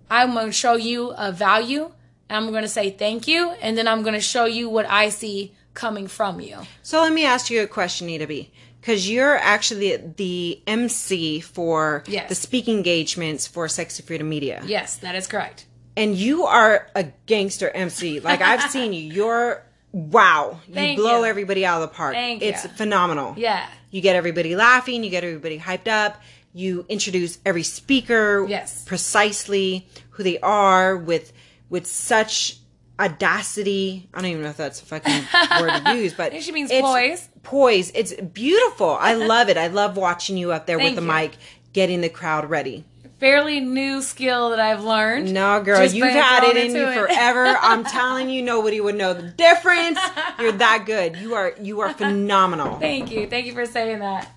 I'm 0.10 0.34
going 0.34 0.46
to 0.46 0.52
show 0.54 0.76
you 0.78 1.10
a 1.18 1.34
value. 1.34 1.92
I'm 2.30 2.50
going 2.52 2.64
to 2.64 2.68
say 2.70 2.90
thank 2.92 3.28
you. 3.28 3.52
And 3.62 3.78
then 3.78 3.88
I'm 3.88 4.02
going 4.02 4.14
to 4.16 4.22
show 4.22 4.46
you 4.46 4.70
what 4.70 4.86
I 4.90 5.10
see 5.10 5.54
coming 5.74 6.08
from 6.08 6.40
you. 6.42 6.58
So, 6.84 7.02
let 7.02 7.14
me 7.14 7.26
ask 7.26 7.50
you 7.50 7.62
a 7.62 7.68
question, 7.68 8.08
Nita 8.08 8.28
B. 8.28 8.52
Because 8.82 9.10
you're 9.10 9.36
actually 9.36 9.98
the 9.98 10.62
MC 10.66 11.40
for 11.42 12.04
Yes. 12.08 12.30
the 12.30 12.36
speaking 12.36 12.78
engagements 12.78 13.46
for 13.48 13.68
Sexy 13.68 14.02
Freedom 14.04 14.28
Media. 14.30 14.62
Yes, 14.66 14.96
that 14.98 15.14
is 15.16 15.28
correct. 15.28 15.66
And 15.96 16.16
you 16.16 16.46
are 16.46 16.88
a 16.96 17.06
gangster 17.26 17.70
MC. 17.70 18.20
Like, 18.22 18.42
I've 18.42 18.70
seen 18.72 18.94
you. 18.94 19.02
You're, 19.12 19.64
wow. 19.92 20.60
You 20.68 20.74
Thank 20.74 20.98
blow 21.00 21.20
you. 21.20 21.26
everybody 21.26 21.66
out 21.66 21.82
of 21.82 21.90
the 21.90 21.96
park. 21.96 22.14
Thank 22.14 22.42
it's 22.44 22.64
you. 22.64 22.70
phenomenal. 22.70 23.34
Yeah. 23.38 23.68
You 23.92 24.02
get 24.02 24.16
everybody 24.16 24.56
laughing, 24.56 25.04
you 25.04 25.10
get 25.10 25.24
everybody 25.24 25.58
hyped 25.60 25.88
up, 25.88 26.22
you 26.54 26.86
introduce 26.90 27.40
every 27.46 27.64
speaker 27.64 28.46
Yes. 28.48 28.84
precisely 28.86 29.88
who 30.12 30.24
they 30.24 30.40
are 30.40 30.96
with 30.98 31.34
with 31.70 31.86
such 31.88 32.58
audacity. 33.00 34.10
I 34.14 34.22
don't 34.22 34.32
even 34.32 34.44
know 34.44 34.50
if 34.50 34.58
that's 34.58 34.82
a 34.82 34.86
fucking 34.86 35.24
word 35.62 35.86
to 35.86 35.96
use, 35.98 36.14
but 36.14 36.42
she 36.42 36.52
means 36.52 36.72
it's- 36.72 36.84
poise. 36.84 37.30
Poise. 37.44 37.92
It's 37.96 38.14
beautiful. 38.14 38.90
I 39.00 39.14
love 39.16 39.48
it. 39.50 39.58
I 39.58 39.68
love 39.68 39.96
watching 39.96 40.38
you 40.38 40.52
up 40.52 40.66
there 40.66 40.78
with 40.78 40.96
the 40.96 41.02
you. 41.02 41.08
mic 41.08 41.32
getting 41.74 42.02
the 42.02 42.10
crowd 42.10 42.50
ready. 42.50 42.84
Fairly 43.20 43.60
new 43.62 44.02
skill 44.02 44.50
that 44.52 44.60
I've 44.60 44.84
learned. 44.84 45.34
No, 45.34 45.62
girl, 45.64 45.80
Just 45.82 45.96
you've 45.96 46.08
had 46.08 46.44
it 46.44 46.58
in 46.58 46.76
you 46.76 46.88
it. 46.88 46.94
forever. 46.94 47.46
I'm 47.62 47.84
telling 47.86 48.30
you, 48.30 48.42
nobody 48.44 48.80
would 48.82 48.96
know 48.96 49.14
the 49.14 49.24
difference. 49.24 49.98
You're 50.40 50.52
that 50.52 50.84
good. 50.86 51.16
You 51.16 51.34
are 51.34 51.56
you 51.60 51.80
are 51.80 51.94
phenomenal. 51.94 52.78
Thank 52.80 53.12
you. 53.12 53.28
Thank 53.28 53.46
you 53.48 53.54
for 53.54 53.66
saying 53.66 54.00
that. 54.00 54.30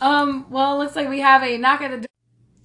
Um, 0.00 0.44
well, 0.50 0.74
it 0.74 0.84
looks 0.84 0.96
like 0.96 1.08
we 1.08 1.20
have 1.20 1.42
a 1.44 1.56
knock 1.58 1.82
at 1.82 1.90
the 1.92 1.96
door. 1.98 2.06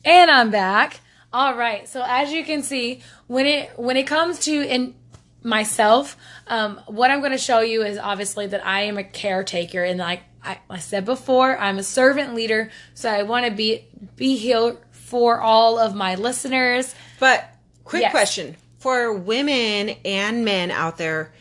And 0.04 0.32
I'm 0.32 0.50
back. 0.50 1.00
All 1.34 1.56
right. 1.56 1.88
So 1.88 2.04
as 2.06 2.32
you 2.32 2.44
can 2.44 2.62
see, 2.64 3.02
when 3.28 3.46
it 3.46 3.78
when 3.78 3.98
it 3.98 4.08
comes 4.08 4.40
to 4.46 4.52
in 4.52 4.96
myself, 5.44 6.18
um, 6.48 6.80
what 6.88 7.10
I'm 7.10 7.20
going 7.20 7.32
to 7.32 7.38
show 7.38 7.62
you 7.62 7.84
is 7.84 7.98
obviously 7.98 8.48
that 8.48 8.66
I 8.66 8.82
am 8.84 8.98
a 8.98 9.04
caretaker, 9.04 9.84
and 9.84 10.00
like 10.00 10.22
I, 10.44 10.60
I 10.70 10.80
said 10.80 11.06
before, 11.06 11.58
I'm 11.58 11.78
a 11.78 11.84
servant 11.84 12.36
leader. 12.36 12.70
So 12.94 13.10
I 13.10 13.24
want 13.24 13.46
to 13.46 13.52
be 13.52 13.86
be 14.16 14.36
here 14.38 14.78
for 14.92 15.40
all 15.40 15.80
of 15.80 15.96
my 15.96 16.16
listeners. 16.16 16.94
But 17.20 17.50
quick 17.84 18.02
Yes. 18.04 18.12
question 18.12 18.56
for 18.80 19.14
women 19.14 19.96
and 20.06 20.44
men 20.44 20.72
out 20.72 20.98
there 20.98 21.32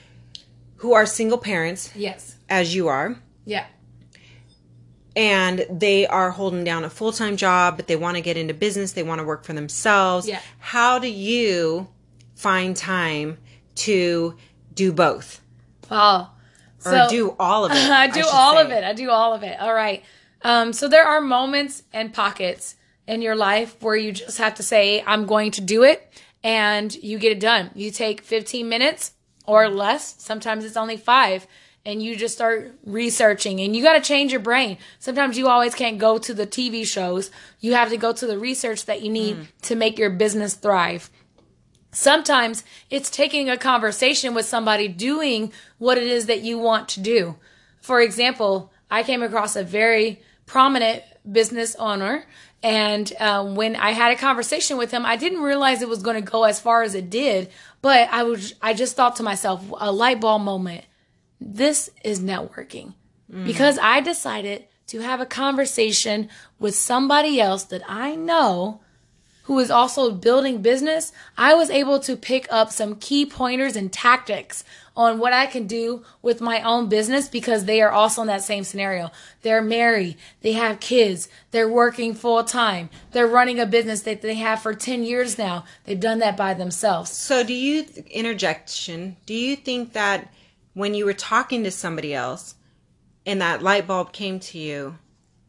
who 0.77 0.93
are 0.95 1.05
single 1.07 1.39
parents, 1.39 1.91
Yes. 1.95 2.37
as 2.49 2.75
you 2.75 2.89
are, 2.89 3.17
Yeah. 3.45 3.65
And 5.17 5.67
they 5.71 6.07
are 6.07 6.31
holding 6.31 6.65
down 6.65 6.85
a 6.85 6.91
full 6.91 7.13
time 7.13 7.37
job, 7.37 7.77
but 7.77 7.87
they 7.89 7.97
want 7.97 8.17
to 8.17 8.21
get 8.21 8.37
into 8.37 8.55
business, 8.55 8.93
they 8.93 9.03
want 9.03 9.21
to 9.21 9.25
work 9.25 9.45
for 9.45 9.53
themselves. 9.53 10.29
Yeah. 10.29 10.41
How 10.59 10.99
do 10.99 11.09
you 11.09 11.89
find 12.35 12.77
time 12.77 13.39
to 13.77 14.37
do 14.75 14.93
both 14.93 15.41
Wow. 15.91 16.31
or 16.85 16.93
So- 16.93 17.07
do 17.11 17.37
all 17.39 17.65
of 17.65 17.73
it? 17.75 17.77
I 17.91 18.07
do 18.07 18.23
should 18.23 18.31
all 18.33 18.55
say. 18.55 18.63
of 18.63 18.71
it. 18.71 18.85
I 18.85 18.93
do 18.93 19.11
all 19.11 19.33
of 19.35 19.43
it. 19.43 19.59
All 19.61 19.75
right. 19.75 20.05
Um, 20.43 20.73
so 20.73 20.89
there 20.89 21.05
are 21.07 21.21
moments 21.21 21.83
and 21.93 22.15
pockets 22.15 22.77
in 23.07 23.21
your 23.21 23.37
life 23.37 23.77
where 23.83 23.97
you 23.97 24.13
just 24.13 24.39
have 24.39 24.55
to 24.55 24.63
say, 24.63 25.03
I'm 25.07 25.27
going 25.27 25.51
to 25.53 25.61
do 25.61 25.83
it, 25.83 26.11
and 26.43 26.95
you 26.95 27.19
get 27.19 27.33
it 27.33 27.41
done. 27.41 27.71
You 27.75 27.91
take 27.91 28.23
15 28.23 28.67
minutes 28.69 29.13
or 29.47 29.69
less. 29.69 30.15
Sometimes 30.23 30.65
it's 30.65 30.77
only 30.79 30.97
five. 30.97 31.47
And 31.85 32.03
you 32.03 32.15
just 32.15 32.35
start 32.35 32.75
researching 32.85 33.61
and 33.61 33.75
you 33.75 33.83
got 33.83 33.95
to 33.95 34.01
change 34.01 34.33
your 34.33 34.41
brain. 34.41 34.77
Sometimes 34.99 35.39
you 35.39 35.49
always 35.49 35.75
can't 35.75 35.99
go 35.99 36.19
to 36.19 36.35
the 36.35 36.47
TV 36.47 36.87
shows. 36.87 37.31
You 37.59 37.73
have 37.73 37.89
to 37.89 37.97
go 37.97 38.13
to 38.13 38.27
the 38.27 38.39
research 38.39 38.85
that 38.85 39.03
you 39.03 39.11
need 39.11 39.49
to 39.63 39.75
make 39.75 39.99
your 39.99 40.11
business 40.11 40.55
thrive. 40.55 41.11
Sometimes 41.93 42.65
it's 42.91 43.11
taking 43.11 43.51
a 43.51 43.57
conversation 43.57 44.35
with 44.35 44.47
somebody 44.47 44.89
doing 44.89 45.53
what 45.79 45.99
it 45.99 46.07
is 46.07 46.27
that 46.27 46.43
you 46.43 46.59
want 46.59 46.89
to 46.91 47.01
do. 47.01 47.37
For 47.81 48.01
example, 48.01 48.73
I 48.91 49.03
came 49.03 49.23
across 49.23 49.57
a 49.57 49.65
very 49.65 50.21
prominent 50.47 51.03
business 51.31 51.75
owner, 51.77 52.27
and 52.63 53.13
um, 53.19 53.55
when 53.55 53.75
I 53.75 53.91
had 53.91 54.13
a 54.13 54.17
conversation 54.17 54.77
with 54.77 54.91
him, 54.91 55.07
I 55.07 55.17
didn't 55.17 55.43
realize 55.43 55.81
it 55.81 55.89
was 55.89 56.03
going 56.03 56.23
to 56.23 56.31
go 56.31 56.45
as 56.45 56.61
far 56.61 56.83
as 56.83 56.95
it 56.95 57.09
did. 57.11 57.51
But 57.83 58.09
I 58.11 58.23
was, 58.25 58.55
I 58.61 58.75
just 58.75 58.97
thought 58.97 59.17
to 59.17 59.23
myself, 59.23 59.65
a 59.79 59.91
light 59.91 60.21
bulb 60.21 60.43
moment. 60.43 60.85
This 61.41 61.91
is 62.05 62.21
networking 62.21 62.95
because 63.45 63.79
I 63.79 64.01
decided 64.01 64.65
to 64.89 65.01
have 65.01 65.21
a 65.21 65.27
conversation 65.27 66.29
with 66.59 66.75
somebody 66.75 67.41
else 67.41 67.63
that 67.65 67.83
I 67.89 68.17
know 68.17 68.81
who 69.51 69.59
is 69.59 69.71
also 69.71 70.13
building 70.13 70.63
business, 70.63 71.13
I 71.37 71.55
was 71.55 71.71
able 71.71 71.99
to 72.01 72.15
pick 72.15 72.47
up 72.51 72.71
some 72.71 72.95
key 72.95 73.27
pointers 73.27 73.75
and 73.75 73.93
tactics 73.93 74.63
on 74.97 75.19
what 75.19 75.33
I 75.33 75.47
can 75.47 75.67
do 75.67 76.05
with 76.23 76.41
my 76.41 76.63
own 76.63 76.89
business 76.89 77.29
because 77.29 77.65
they 77.65 77.81
are 77.81 77.91
also 77.91 78.21
in 78.21 78.29
that 78.29 78.45
same 78.45 78.63
scenario. 78.63 79.11
They're 79.43 79.61
married, 79.61 80.19
they 80.43 80.53
have 80.53 80.79
kids, 80.79 81.29
they're 81.51 81.69
working 81.69 82.15
full 82.15 82.45
time, 82.45 82.91
they're 83.11 83.27
running 83.27 83.59
a 83.59 83.67
business 83.67 84.03
that 84.03 84.23
they 84.23 84.35
have 84.35 84.63
for 84.63 84.73
10 84.73 85.03
years 85.03 85.37
now. 85.37 85.65
They've 85.85 85.99
done 85.99 86.21
that 86.21 86.37
by 86.37 86.55
themselves. 86.55 87.11
So, 87.11 87.43
do 87.43 87.53
you 87.53 87.87
interjection? 88.09 89.17
Do 89.27 89.35
you 89.35 89.57
think 89.57 89.95
that 89.95 90.33
when 90.75 90.95
you 90.95 91.05
were 91.05 91.13
talking 91.13 91.65
to 91.65 91.71
somebody 91.71 92.15
else 92.15 92.55
and 93.27 93.41
that 93.41 93.63
light 93.63 93.87
bulb 93.87 94.13
came 94.13 94.41
to 94.41 94.59
you, 94.59 94.99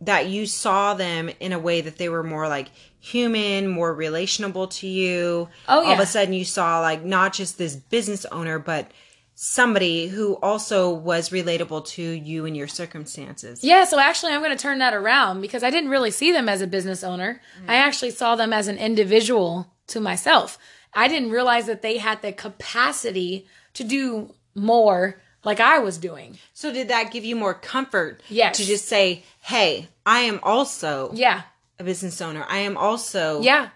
that 0.01 0.27
you 0.27 0.45
saw 0.45 0.93
them 0.93 1.29
in 1.39 1.53
a 1.53 1.59
way 1.59 1.81
that 1.81 1.97
they 1.97 2.09
were 2.09 2.23
more 2.23 2.47
like 2.47 2.69
human, 2.99 3.67
more 3.67 3.95
relationable 3.95 4.69
to 4.69 4.87
you? 4.87 5.47
Oh, 5.67 5.85
All 5.85 5.93
of 5.93 5.99
a 5.99 6.05
sudden, 6.05 6.33
you 6.33 6.45
saw 6.45 6.79
like 6.81 7.03
not 7.03 7.33
just 7.33 7.57
this 7.57 7.75
business 7.75 8.25
owner, 8.25 8.57
but 8.57 8.91
somebody 9.35 10.07
who 10.07 10.35
also 10.37 10.91
was 10.91 11.29
relatable 11.29 11.85
to 11.87 12.03
you 12.03 12.45
and 12.45 12.55
your 12.55 12.67
circumstances. 12.67 13.63
Yeah, 13.63 13.85
so 13.85 13.99
actually, 13.99 14.33
I'm 14.33 14.41
going 14.41 14.55
to 14.55 14.61
turn 14.61 14.79
that 14.79 14.93
around 14.93 15.41
because 15.41 15.63
I 15.63 15.69
didn't 15.69 15.89
really 15.89 16.11
see 16.11 16.31
them 16.31 16.49
as 16.49 16.61
a 16.61 16.67
business 16.67 17.03
owner. 17.03 17.41
I 17.67 17.75
mm. 17.75 17.79
actually 17.79 18.11
saw 18.11 18.35
them 18.35 18.53
as 18.53 18.67
an 18.67 18.77
individual 18.77 19.73
to 19.87 19.99
myself. 19.99 20.57
I 20.93 21.07
didn't 21.07 21.31
realize 21.31 21.65
that 21.67 21.81
they 21.81 21.97
had 21.97 22.21
the 22.21 22.33
capacity 22.33 23.47
to 23.73 23.83
do 23.83 24.35
more 24.55 25.21
like 25.43 25.59
I 25.59 25.79
was 25.79 25.97
doing. 25.97 26.37
So 26.53 26.71
did 26.71 26.89
that 26.89 27.11
give 27.11 27.25
you 27.25 27.35
more 27.35 27.53
comfort? 27.53 28.21
Yes. 28.29 28.57
To 28.57 28.65
just 28.65 28.87
say, 28.87 29.23
"Hey, 29.41 29.87
I 30.05 30.19
am 30.19 30.39
also 30.43 31.11
Yeah. 31.13 31.41
a 31.79 31.83
business 31.83 32.21
owner. 32.21 32.45
I 32.47 32.59
am 32.59 32.77
also 32.77 33.41
Yeah. 33.41 33.69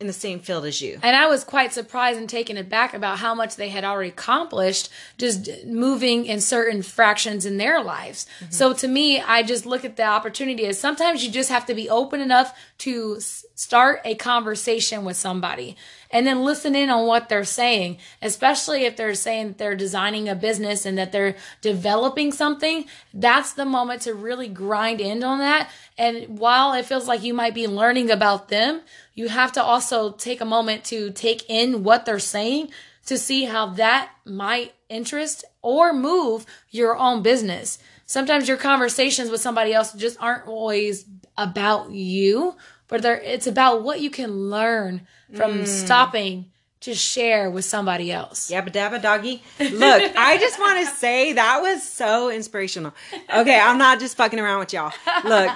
in 0.00 0.06
the 0.06 0.12
same 0.14 0.40
field 0.40 0.64
as 0.64 0.80
you." 0.80 0.98
And 1.02 1.14
I 1.14 1.26
was 1.26 1.44
quite 1.44 1.72
surprised 1.74 2.18
and 2.18 2.28
taken 2.30 2.56
aback 2.56 2.94
about 2.94 3.18
how 3.18 3.34
much 3.34 3.56
they 3.56 3.68
had 3.68 3.84
already 3.84 4.08
accomplished 4.08 4.88
just 5.18 5.48
moving 5.66 6.24
in 6.24 6.40
certain 6.40 6.82
fractions 6.82 7.44
in 7.44 7.58
their 7.58 7.82
lives. 7.82 8.26
Mm-hmm. 8.40 8.52
So 8.52 8.72
to 8.72 8.88
me, 8.88 9.20
I 9.20 9.42
just 9.42 9.66
look 9.66 9.84
at 9.84 9.96
the 9.96 10.04
opportunity 10.04 10.64
as 10.66 10.80
sometimes 10.80 11.22
you 11.22 11.30
just 11.30 11.50
have 11.50 11.66
to 11.66 11.74
be 11.74 11.90
open 11.90 12.22
enough 12.22 12.54
to 12.78 13.20
start 13.20 14.00
a 14.06 14.14
conversation 14.14 15.04
with 15.04 15.16
somebody 15.18 15.76
and 16.12 16.26
then 16.26 16.44
listen 16.44 16.76
in 16.76 16.90
on 16.90 17.06
what 17.06 17.28
they're 17.28 17.42
saying, 17.42 17.98
especially 18.20 18.84
if 18.84 18.96
they're 18.96 19.14
saying 19.14 19.56
they're 19.58 19.74
designing 19.74 20.28
a 20.28 20.34
business 20.34 20.84
and 20.84 20.98
that 20.98 21.10
they're 21.10 21.36
developing 21.62 22.30
something. 22.30 22.84
That's 23.14 23.54
the 23.54 23.64
moment 23.64 24.02
to 24.02 24.14
really 24.14 24.48
grind 24.48 25.00
in 25.00 25.24
on 25.24 25.38
that. 25.38 25.70
And 25.96 26.38
while 26.38 26.74
it 26.74 26.84
feels 26.84 27.08
like 27.08 27.22
you 27.22 27.34
might 27.34 27.54
be 27.54 27.66
learning 27.66 28.10
about 28.10 28.48
them, 28.48 28.82
you 29.14 29.28
have 29.28 29.52
to 29.52 29.62
also 29.62 30.12
take 30.12 30.40
a 30.40 30.46
moment 30.46 30.84
to 30.84 31.10
take 31.10 31.48
in 31.48 31.82
what 31.82 32.04
they're 32.04 32.18
saying 32.18 32.68
to 33.06 33.18
see 33.18 33.44
how 33.44 33.66
that 33.66 34.12
might 34.24 34.74
interest 34.88 35.44
or 35.60 35.92
move 35.92 36.46
your 36.70 36.96
own 36.96 37.22
business. 37.22 37.78
Sometimes 38.06 38.46
your 38.46 38.56
conversations 38.56 39.30
with 39.30 39.40
somebody 39.40 39.72
else 39.72 39.92
just 39.92 40.20
aren't 40.20 40.46
always 40.46 41.06
about 41.36 41.90
you, 41.90 42.54
but 42.92 43.00
they're, 43.00 43.20
it's 43.20 43.46
about 43.46 43.82
what 43.82 44.00
you 44.02 44.10
can 44.10 44.50
learn 44.50 45.06
from 45.34 45.64
stopping 45.64 46.50
to 46.80 46.94
share 46.94 47.50
with 47.50 47.64
somebody 47.64 48.12
else. 48.12 48.50
Yabba 48.50 48.70
dabba 48.70 49.00
doggy. 49.00 49.42
Look, 49.58 50.12
I 50.14 50.36
just 50.36 50.58
want 50.58 50.86
to 50.86 50.94
say 50.94 51.32
that 51.32 51.60
was 51.62 51.82
so 51.82 52.28
inspirational. 52.30 52.92
Okay, 53.34 53.58
I'm 53.58 53.78
not 53.78 53.98
just 53.98 54.16
fucking 54.18 54.38
around 54.38 54.58
with 54.58 54.74
y'all. 54.74 54.92
Look, 55.24 55.50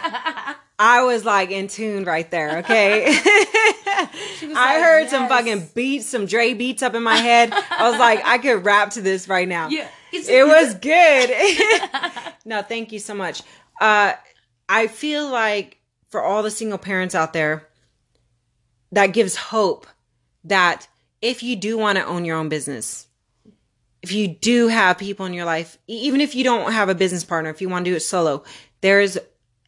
I 0.78 1.02
was 1.02 1.26
like 1.26 1.50
in 1.50 1.68
tune 1.68 2.04
right 2.04 2.30
there. 2.30 2.58
Okay, 2.58 3.04
I 4.56 4.80
heard 4.82 5.10
some 5.10 5.28
fucking 5.28 5.70
beats, 5.74 6.06
some 6.06 6.24
Dre 6.24 6.54
beats 6.54 6.82
up 6.82 6.94
in 6.94 7.02
my 7.02 7.16
head. 7.16 7.52
I 7.52 7.90
was 7.90 7.98
like, 7.98 8.22
I 8.24 8.38
could 8.38 8.64
rap 8.64 8.90
to 8.92 9.02
this 9.02 9.28
right 9.28 9.46
now. 9.46 9.68
Yeah, 9.68 9.88
it 10.12 10.46
was 10.46 10.74
good. 10.74 12.32
no, 12.46 12.62
thank 12.62 12.92
you 12.92 12.98
so 12.98 13.14
much. 13.14 13.42
Uh, 13.78 14.14
I 14.70 14.86
feel 14.86 15.30
like 15.30 15.76
for 16.16 16.22
all 16.22 16.42
the 16.42 16.50
single 16.50 16.78
parents 16.78 17.14
out 17.14 17.34
there, 17.34 17.68
that 18.90 19.08
gives 19.08 19.36
hope 19.36 19.86
that 20.44 20.88
if 21.20 21.42
you 21.42 21.54
do 21.56 21.76
want 21.76 21.98
to 21.98 22.06
own 22.06 22.24
your 22.24 22.38
own 22.38 22.48
business, 22.48 23.06
if 24.00 24.12
you 24.12 24.26
do 24.26 24.68
have 24.68 24.96
people 24.96 25.26
in 25.26 25.34
your 25.34 25.44
life, 25.44 25.76
even 25.86 26.22
if 26.22 26.34
you 26.34 26.42
don't 26.42 26.72
have 26.72 26.88
a 26.88 26.94
business 26.94 27.22
partner, 27.22 27.50
if 27.50 27.60
you 27.60 27.68
want 27.68 27.84
to 27.84 27.90
do 27.90 27.94
it 27.96 28.00
solo, 28.00 28.44
there's 28.80 29.18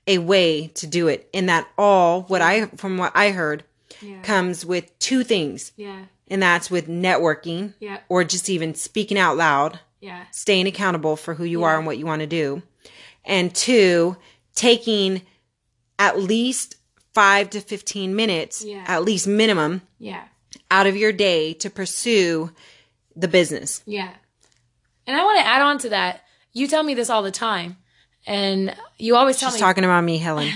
a 0.07 0.17
way 0.17 0.69
to 0.69 0.87
do 0.87 1.09
it. 1.09 1.29
And 1.35 1.51
that 1.51 1.69
all, 1.77 2.23
what 2.23 2.41
I, 2.41 2.65
from 2.65 2.97
what 2.97 3.13
I 3.15 3.33
heard, 3.33 3.63
comes 4.23 4.65
with 4.65 4.99
two 4.99 5.25
things. 5.25 5.73
Yeah. 5.77 6.07
And 6.29 6.43
that's 6.43 6.71
with 6.71 6.89
networking 6.89 7.75
Yeah. 7.79 7.99
or 8.09 8.25
just 8.25 8.49
even 8.49 8.75
speaking 8.75 9.19
out 9.19 9.37
loud, 9.37 9.81
Yeah. 10.01 10.25
staying 10.31 10.67
accountable 10.67 11.17
for 11.17 11.35
who 11.35 11.45
you 11.45 11.65
are 11.65 11.77
and 11.77 11.85
what 11.85 11.99
you 11.99 12.07
want 12.07 12.21
to 12.21 12.27
do. 12.27 12.63
And 13.23 13.55
two, 13.55 14.17
taking 14.55 15.21
at 15.99 16.19
least 16.19 16.77
five 17.15 17.51
to 17.51 17.61
15 17.61 18.15
minutes, 18.15 18.65
Yeah. 18.65 18.85
at 18.87 19.05
least 19.05 19.27
minimum, 19.27 19.83
Yeah. 19.99 20.25
out 20.71 20.87
of 20.87 20.97
your 20.97 21.13
day 21.13 21.53
to 21.55 21.71
pursue 21.71 22.53
the 23.17 23.29
business. 23.29 23.83
Yeah. 23.87 24.11
And 25.07 25.17
I 25.17 25.25
want 25.25 25.39
to 25.39 25.47
add 25.47 25.63
on 25.63 25.79
to 25.79 25.89
that. 25.89 26.25
You 26.53 26.69
tell 26.69 26.83
me 26.83 26.95
this 26.95 27.11
all 27.11 27.23
the 27.23 27.31
time. 27.31 27.77
And 28.27 28.77
you 28.99 29.17
always 29.17 29.39
tell 29.39 29.51
She's 29.51 29.57
me 29.57 29.61
talking 29.61 29.85
about 29.85 30.05
me, 30.05 30.19
Helen. 30.19 30.49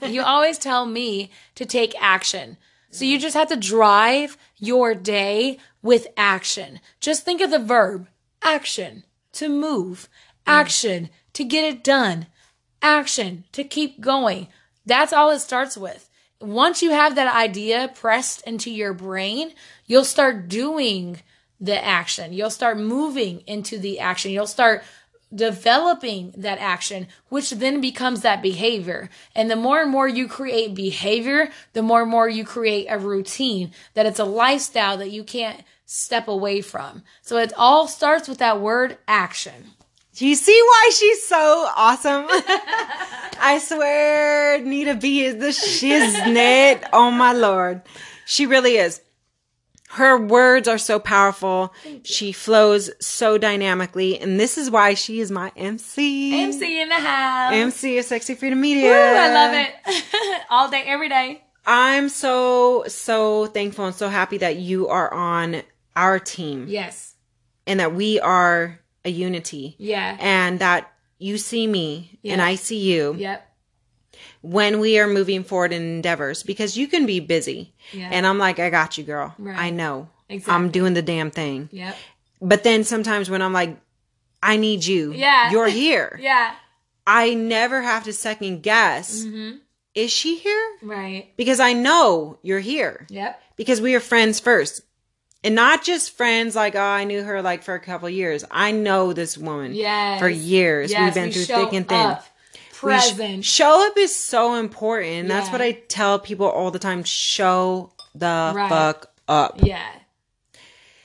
you 0.12 0.22
always 0.22 0.58
tell 0.58 0.86
me 0.86 1.30
to 1.56 1.66
take 1.66 2.00
action. 2.00 2.56
So 2.90 3.04
you 3.04 3.18
just 3.18 3.36
have 3.36 3.48
to 3.48 3.56
drive 3.56 4.36
your 4.58 4.94
day 4.94 5.58
with 5.82 6.06
action. 6.16 6.80
Just 7.00 7.24
think 7.24 7.40
of 7.40 7.50
the 7.50 7.58
verb 7.58 8.08
action 8.42 9.04
to 9.32 9.48
move, 9.48 10.08
mm. 10.46 10.52
action 10.52 11.10
to 11.32 11.44
get 11.44 11.64
it 11.64 11.82
done, 11.82 12.26
action 12.82 13.44
to 13.52 13.64
keep 13.64 14.00
going. 14.00 14.48
That's 14.86 15.12
all 15.12 15.30
it 15.30 15.40
starts 15.40 15.76
with. 15.76 16.08
Once 16.40 16.82
you 16.82 16.90
have 16.90 17.14
that 17.14 17.34
idea 17.34 17.92
pressed 17.94 18.46
into 18.46 18.70
your 18.70 18.94
brain, 18.94 19.52
you'll 19.86 20.04
start 20.04 20.48
doing 20.48 21.20
the 21.60 21.84
action. 21.84 22.32
You'll 22.32 22.50
start 22.50 22.78
moving 22.78 23.42
into 23.46 23.78
the 23.78 24.00
action. 24.00 24.30
You'll 24.30 24.46
start 24.46 24.82
developing 25.32 26.32
that 26.36 26.58
action, 26.58 27.06
which 27.28 27.50
then 27.50 27.80
becomes 27.80 28.22
that 28.22 28.42
behavior. 28.42 29.10
And 29.34 29.50
the 29.50 29.56
more 29.56 29.80
and 29.80 29.90
more 29.90 30.08
you 30.08 30.26
create 30.26 30.74
behavior, 30.74 31.50
the 31.72 31.82
more 31.82 32.02
and 32.02 32.10
more 32.10 32.28
you 32.28 32.44
create 32.44 32.86
a 32.88 32.98
routine 32.98 33.72
that 33.94 34.06
it's 34.06 34.18
a 34.18 34.24
lifestyle 34.24 34.96
that 34.96 35.10
you 35.10 35.22
can't 35.22 35.62
step 35.84 36.26
away 36.26 36.60
from. 36.60 37.02
So 37.22 37.36
it 37.36 37.52
all 37.56 37.86
starts 37.86 38.28
with 38.28 38.38
that 38.38 38.60
word 38.60 38.98
action. 39.06 39.72
Do 40.20 40.26
you 40.28 40.34
see 40.34 40.60
why 40.62 40.90
she's 40.94 41.26
so 41.26 41.66
awesome? 41.76 42.26
I 42.28 43.58
swear, 43.58 44.62
Nita 44.62 44.94
B 44.94 45.24
is 45.24 45.36
the 45.36 45.46
shiznit. 45.46 46.86
Oh 46.92 47.10
my 47.10 47.32
lord. 47.32 47.80
She 48.26 48.44
really 48.44 48.76
is. 48.76 49.00
Her 49.88 50.18
words 50.18 50.68
are 50.68 50.76
so 50.76 50.98
powerful. 50.98 51.72
She 52.04 52.32
flows 52.32 52.90
so 53.02 53.38
dynamically. 53.38 54.20
And 54.20 54.38
this 54.38 54.58
is 54.58 54.70
why 54.70 54.92
she 54.92 55.20
is 55.20 55.30
my 55.30 55.52
MC. 55.56 56.38
MC 56.38 56.82
in 56.82 56.90
the 56.90 56.96
house. 56.96 57.54
MC 57.54 57.96
of 57.96 58.04
Sexy 58.04 58.34
Freedom 58.34 58.60
Media. 58.60 58.90
Woo, 58.90 58.94
I 58.94 59.32
love 59.32 59.54
it. 59.54 60.42
all 60.50 60.68
day, 60.68 60.82
every 60.84 61.08
day. 61.08 61.42
I'm 61.64 62.10
so, 62.10 62.84
so 62.88 63.46
thankful 63.46 63.86
and 63.86 63.94
so 63.94 64.10
happy 64.10 64.36
that 64.36 64.56
you 64.56 64.88
are 64.88 65.10
on 65.14 65.62
our 65.96 66.18
team 66.18 66.66
Yes. 66.68 67.14
and 67.66 67.80
that 67.80 67.94
we 67.94 68.20
are 68.20 68.80
a 69.04 69.10
unity. 69.10 69.76
Yeah. 69.78 70.16
And 70.20 70.58
that 70.60 70.92
you 71.18 71.38
see 71.38 71.66
me 71.66 72.18
and 72.24 72.40
I 72.40 72.54
see 72.54 72.78
you. 72.78 73.14
Yep. 73.18 73.46
when 74.42 74.80
we 74.80 74.98
are 74.98 75.06
moving 75.06 75.44
forward 75.44 75.72
in 75.72 75.82
endeavors 75.82 76.42
because 76.42 76.76
you 76.76 76.86
can 76.88 77.06
be 77.06 77.20
busy. 77.20 77.72
Yeah. 77.92 78.08
And 78.12 78.26
I'm 78.26 78.38
like, 78.38 78.58
I 78.58 78.70
got 78.70 78.96
you, 78.98 79.04
girl. 79.04 79.34
Right. 79.38 79.56
I 79.58 79.70
know. 79.70 80.08
Exactly. 80.28 80.54
I'm 80.54 80.70
doing 80.70 80.94
the 80.94 81.02
damn 81.02 81.30
thing. 81.30 81.68
Yep. 81.72 81.96
But 82.40 82.62
then 82.64 82.84
sometimes 82.84 83.28
when 83.30 83.42
I'm 83.42 83.52
like, 83.52 83.76
I 84.42 84.56
need 84.56 84.84
you. 84.84 85.12
Yeah. 85.12 85.50
You're 85.50 85.68
here. 85.68 86.18
Yeah. 86.22 86.54
I 87.06 87.34
never 87.34 87.82
have 87.82 88.04
to 88.04 88.12
second 88.12 88.62
guess. 88.62 89.24
Mm-hmm. 89.24 89.56
Is 89.94 90.12
she 90.12 90.36
here? 90.36 90.68
Right. 90.82 91.32
Because 91.36 91.58
I 91.58 91.72
know 91.72 92.38
you're 92.42 92.60
here. 92.60 93.06
Yep. 93.10 93.42
Because 93.56 93.80
we 93.80 93.94
are 93.94 94.00
friends 94.00 94.38
first. 94.38 94.82
And 95.42 95.54
not 95.54 95.82
just 95.84 96.16
friends 96.16 96.54
like, 96.54 96.74
oh, 96.74 96.80
I 96.80 97.04
knew 97.04 97.22
her 97.22 97.40
like 97.40 97.62
for 97.62 97.74
a 97.74 97.80
couple 97.80 98.08
years. 98.10 98.44
I 98.50 98.72
know 98.72 99.12
this 99.14 99.38
woman 99.38 99.74
Yes. 99.74 100.20
for 100.20 100.28
years. 100.28 100.90
Yes, 100.90 101.00
We've 101.00 101.14
been 101.14 101.24
we 101.28 101.32
through 101.32 101.44
thick 101.56 101.72
and 101.72 101.88
thin. 101.88 101.98
up. 101.98 102.24
We 102.82 102.98
sh- 102.98 103.12
Present. 103.12 103.44
show 103.44 103.86
up 103.86 103.96
is 103.96 104.14
so 104.14 104.54
important. 104.54 105.12
and 105.12 105.30
That's 105.30 105.50
what 105.50 105.60
I 105.62 105.72
tell 105.72 106.18
people 106.18 106.46
all 106.46 106.70
the 106.70 106.78
time. 106.78 107.04
Show 107.04 107.92
the 108.14 108.52
Right. 108.54 108.68
fuck 108.68 109.10
up. 109.28 109.60
Yeah. 109.62 109.82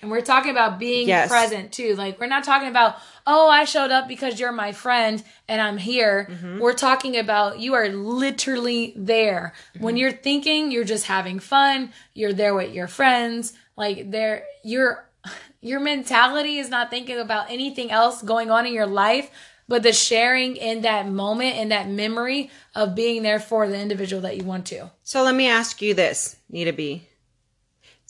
And 0.02 0.12
we're 0.12 0.22
talking 0.22 0.52
about 0.52 0.80
being 0.80 1.08
Yes. 1.08 1.30
present 1.30 1.72
too. 1.72 1.96
Like 1.96 2.20
we're 2.20 2.28
not 2.28 2.44
talking 2.44 2.68
about, 2.68 2.96
oh, 3.28 3.50
I 3.50 3.66
showed 3.66 3.92
up 3.92 4.08
because 4.08 4.40
you're 4.40 4.52
my 4.52 4.72
friend 4.72 5.24
and 5.48 5.62
I'm 5.62 5.78
here. 5.78 6.28
Mm-hmm. 6.30 6.60
We're 6.60 6.74
talking 6.74 7.18
about 7.18 7.60
you 7.60 7.74
are 7.74 7.90
literally 7.90 8.94
there. 8.96 9.54
Mm-hmm. 9.74 9.84
When 9.84 9.98
you're 9.98 10.12
thinking, 10.12 10.72
you're 10.72 10.84
just 10.84 11.08
having 11.08 11.40
fun. 11.40 11.92
You're 12.14 12.34
there 12.34 12.54
with 12.54 12.74
your 12.74 12.88
friends. 12.88 13.54
Like 13.76 14.12
there 14.12 14.46
your 14.64 15.10
your 15.62 15.80
mentality 15.80 16.58
is 16.58 16.70
not 16.70 16.90
thinking 16.90 17.20
about 17.20 17.50
anything 17.50 17.92
else 17.92 18.22
going 18.22 18.52
on 18.52 18.66
in 18.66 18.74
your 18.74 18.86
life, 18.86 19.30
but 19.68 19.84
the 19.84 19.94
sharing 19.94 20.56
in 20.56 20.82
that 20.82 21.08
moment 21.08 21.56
and 21.56 21.72
that 21.72 21.90
memory 21.90 22.52
of 22.76 22.96
being 22.96 23.24
there 23.24 23.40
for 23.40 23.68
the 23.68 23.80
individual 23.80 24.22
that 24.22 24.38
you 24.38 24.44
want 24.44 24.68
to. 24.68 24.92
So 25.04 25.24
let 25.24 25.36
me 25.36 25.48
ask 25.48 25.82
you 25.82 25.94
this, 25.94 26.38
Nita 26.50 26.74
B. 26.74 27.08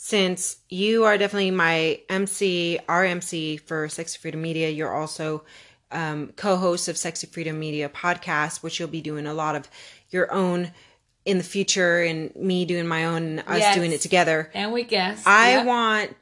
Since 0.10 0.58
you 0.70 1.06
are 1.06 1.18
definitely 1.18 1.50
my 1.50 2.00
MC, 2.10 2.78
our 2.88 3.04
MC 3.04 3.58
for 3.58 3.90
Sexy 3.90 4.20
Freedom 4.20 4.40
Media, 4.40 4.70
you're 4.70 4.94
also 4.94 5.44
um, 5.90 6.32
co-host 6.36 6.88
of 6.88 6.96
Sexy 6.96 7.26
Freedom 7.26 7.58
Media 7.60 7.90
podcast, 7.90 8.62
which 8.62 8.80
you'll 8.80 8.88
be 8.88 9.02
doing 9.02 9.26
a 9.26 9.34
lot 9.34 9.56
of 9.56 9.68
your 10.12 10.32
own 10.32 10.72
in 11.26 11.40
the 11.40 11.44
future, 11.44 12.04
and 12.04 12.36
me 12.36 12.66
doing 12.66 12.86
my 12.86 13.06
own, 13.06 13.24
and 13.24 13.40
us 13.48 13.58
Yes. 13.58 13.76
doing 13.76 13.92
it 13.92 14.02
together. 14.02 14.52
And 14.54 14.72
we 14.72 14.84
guess. 14.84 15.24
I 15.26 15.54
Yep. 15.54 15.66
want 15.66 16.16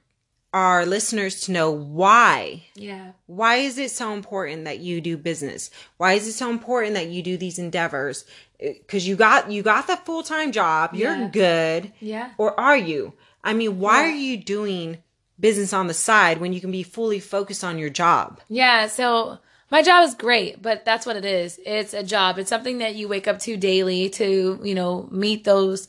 our 0.54 0.86
listeners 0.86 1.42
to 1.42 1.52
know 1.52 1.70
why. 1.70 2.64
Yeah. 2.76 3.12
Why 3.26 3.56
is 3.58 3.78
it 3.78 3.92
so 3.92 4.14
important 4.14 4.64
that 4.64 4.80
you 4.80 5.02
do 5.02 5.18
business? 5.18 5.70
Why 5.98 6.14
is 6.14 6.26
it 6.26 6.32
so 6.36 6.50
important 6.50 6.94
that 6.94 7.08
you 7.10 7.22
do 7.22 7.36
these 7.36 7.60
endeavors? 7.60 8.24
Because 8.62 9.06
you 9.06 9.18
got 9.18 9.52
you 9.52 9.62
got 9.62 9.88
the 9.88 9.98
full 9.98 10.24
time 10.24 10.54
job. 10.54 10.92
You're 10.94 11.28
good. 11.28 11.92
Yeah. 12.00 12.30
Or 12.38 12.58
are 12.58 12.78
you? 12.78 13.12
I 13.44 13.54
mean, 13.54 13.80
why 13.80 14.06
Yeah. 14.06 14.12
are 14.12 14.16
you 14.16 14.38
doing 14.38 14.98
business 15.40 15.74
on 15.74 15.88
the 15.88 15.94
side 15.94 16.40
when 16.40 16.54
you 16.54 16.62
can 16.62 16.72
be 16.72 16.84
fully 16.84 17.20
focused 17.20 17.64
on 17.64 17.78
your 17.78 17.90
job? 17.90 18.40
Yeah, 18.48 18.88
so 18.88 19.40
my 19.70 19.82
job 19.82 20.08
is 20.08 20.16
great, 20.16 20.62
but 20.62 20.86
that's 20.86 21.06
what 21.06 21.18
it 21.18 21.26
is. 21.26 21.60
It's 21.66 21.94
a 21.94 22.04
job. 22.04 22.38
It's 22.38 22.50
something 22.50 22.78
that 22.78 22.96
you 22.96 23.08
wake 23.08 23.28
up 23.28 23.40
to 23.40 23.58
daily 23.58 24.10
to, 24.12 24.60
you 24.64 24.76
know, 24.76 25.08
meet 25.12 25.44
those 25.44 25.88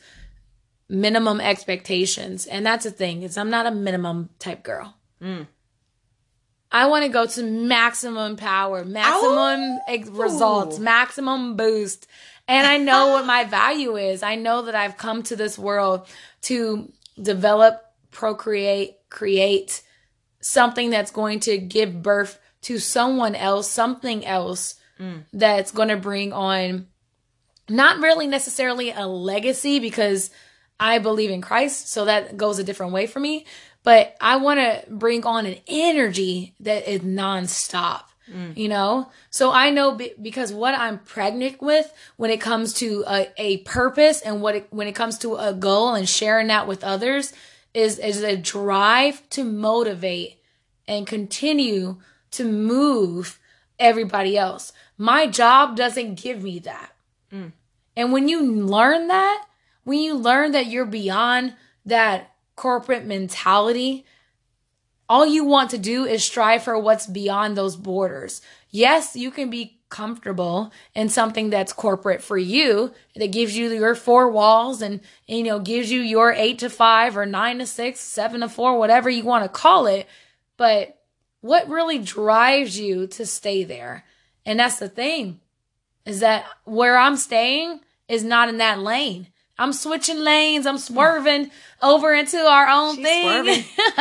minimum 0.89 1.41
expectations. 1.41 2.47
And 2.47 2.65
that's 2.65 2.85
the 2.85 2.91
thing, 2.91 3.23
is 3.23 3.37
I'm 3.39 3.51
not 3.51 3.67
a 3.67 3.71
minimum 3.71 4.31
type 4.39 4.63
girl. 4.63 4.97
Mm. 5.23 5.47
I 6.73 6.87
want 6.87 7.05
to 7.05 7.09
go 7.09 7.27
to 7.27 7.43
maximum 7.43 8.37
power, 8.37 8.85
maximum 8.85 9.79
ex- 9.87 10.09
oh. 10.13 10.23
results, 10.23 10.79
maximum 10.81 11.57
boost. 11.57 12.09
And 12.49 12.67
I 12.67 12.79
know 12.79 13.09
what 13.13 13.27
my 13.27 13.45
value 13.45 13.97
is. 13.97 14.23
I 14.23 14.35
know 14.35 14.63
that 14.63 14.75
I've 14.75 14.97
come 14.97 15.23
to 15.25 15.37
this 15.37 15.59
world 15.59 16.09
to 16.43 16.93
develop, 17.21 17.83
procreate, 18.11 18.97
create 19.11 19.83
something 20.41 20.91
that's 20.91 21.11
going 21.11 21.41
to 21.41 21.59
give 21.59 22.03
birth 22.03 22.39
to 22.63 22.79
someone 22.79 23.35
else, 23.35 23.69
something 23.69 24.25
else 24.27 24.77
mm. 24.99 25.23
that's 25.33 25.71
going 25.71 25.89
to 25.89 25.97
bring 25.97 26.33
on 26.33 26.87
not 27.69 27.99
really 27.99 28.27
necessarily 28.27 28.91
a 28.91 29.07
legacy 29.07 29.79
because 29.79 30.31
I 30.79 30.99
believe 30.99 31.31
in 31.31 31.41
Christ, 31.41 31.89
so 31.89 32.05
that 32.05 32.37
goes 32.37 32.59
a 32.59 32.65
different 32.65 32.93
way 32.93 33.07
for 33.07 33.21
me. 33.21 33.47
But 33.83 34.17
I 34.21 34.37
want 34.37 34.61
to 34.61 34.85
bring 34.91 35.25
on 35.25 35.47
an 35.47 35.57
energy 35.67 36.55
that 36.61 36.89
is 36.89 37.03
nonstop, 37.03 38.03
Mm. 38.31 38.57
you 38.57 38.69
know? 38.69 39.11
So 39.31 39.53
I 39.53 39.71
know 39.71 39.93
be- 39.97 40.15
because 40.21 40.53
what 40.53 40.75
I'm 40.75 40.99
pregnant 40.99 41.61
with 41.61 41.93
when 42.17 42.31
it 42.31 42.41
comes 42.41 42.73
to 42.75 43.05
a, 43.07 43.29
a 43.37 43.59
purpose 43.59 44.23
and 44.23 44.41
what 44.41 44.55
it, 44.57 44.67
when 44.71 44.87
it 44.87 44.95
comes 44.95 45.19
to 45.19 45.37
a 45.37 45.53
goal 45.53 45.95
and 45.95 46.09
sharing 46.09 46.47
that 46.47 46.67
with 46.67 46.83
others 46.83 47.33
is, 47.75 47.99
is 47.99 48.23
a 48.23 48.37
drive 48.37 49.29
to 49.31 49.45
motivate 49.45 50.41
and 50.89 51.07
continue 51.07 51.99
to 52.31 52.45
move 52.45 53.39
everybody 53.79 54.39
else. 54.39 54.73
My 54.97 55.27
job 55.27 55.77
doesn't 55.77 56.15
give 56.15 56.43
me 56.43 56.61
that. 56.61 56.95
Mm. 57.33 57.53
And 57.97 58.13
when 58.13 58.29
you 58.29 58.43
learn 58.43 59.09
that, 59.09 59.47
when 59.85 59.99
you 59.99 60.15
learn 60.15 60.53
that 60.53 60.67
you're 60.67 60.87
beyond 60.87 61.55
that 61.85 62.33
corporate 62.57 63.05
mentality, 63.05 64.05
all 65.09 65.27
you 65.27 65.45
want 65.45 65.71
to 65.71 65.79
do 65.79 66.05
is 66.05 66.25
strive 66.25 66.63
for 66.63 66.79
what's 66.79 67.07
beyond 67.07 67.57
those 67.57 67.77
borders. 67.77 68.41
Yes, 68.71 69.15
you 69.15 69.31
can 69.31 69.51
be 69.51 69.79
comfortable 69.91 70.73
in 70.95 71.09
something 71.09 71.51
that's 71.51 71.73
corporate 71.73 72.23
for 72.23 72.37
you 72.37 72.93
that 73.15 73.31
gives 73.31 73.57
you 73.57 73.71
your 73.71 73.95
four 73.95 74.29
walls 74.29 74.83
and 74.83 75.01
you 75.29 75.45
know 75.45 75.61
gives 75.61 75.91
you 75.91 76.01
your 76.01 76.33
8 76.33 76.59
to 76.59 76.69
5 76.69 77.17
or 77.17 77.27
9 77.27 77.59
to 77.59 77.67
6, 77.67 78.01
7 78.01 78.41
to 78.41 78.49
4, 78.49 78.79
whatever 78.79 79.09
you 79.09 79.23
want 79.23 79.45
to 79.45 79.49
call 79.49 79.87
it. 79.87 80.09
But 80.57 80.99
what 81.43 81.69
really 81.69 81.99
drives 81.99 82.79
you 82.79 83.07
to 83.09 83.27
stay 83.27 83.63
there? 83.65 84.05
And 84.47 84.59
that's 84.59 84.79
the 84.79 84.89
thing 84.89 85.41
is 86.05 86.21
that 86.21 86.45
where 86.65 86.99
I'm 86.99 87.17
staying 87.17 87.81
is 88.09 88.25
not 88.25 88.49
in 88.49 88.59
that 88.59 88.81
lane. 88.81 89.29
I'm 89.57 89.73
switching 89.73 90.19
lanes. 90.19 90.67
I'm 90.67 90.79
swerving 90.79 91.51
over 91.81 92.13
into 92.13 92.39
our 92.39 92.67
own 92.69 92.97
She's 92.97 93.05
thing. 93.07 93.65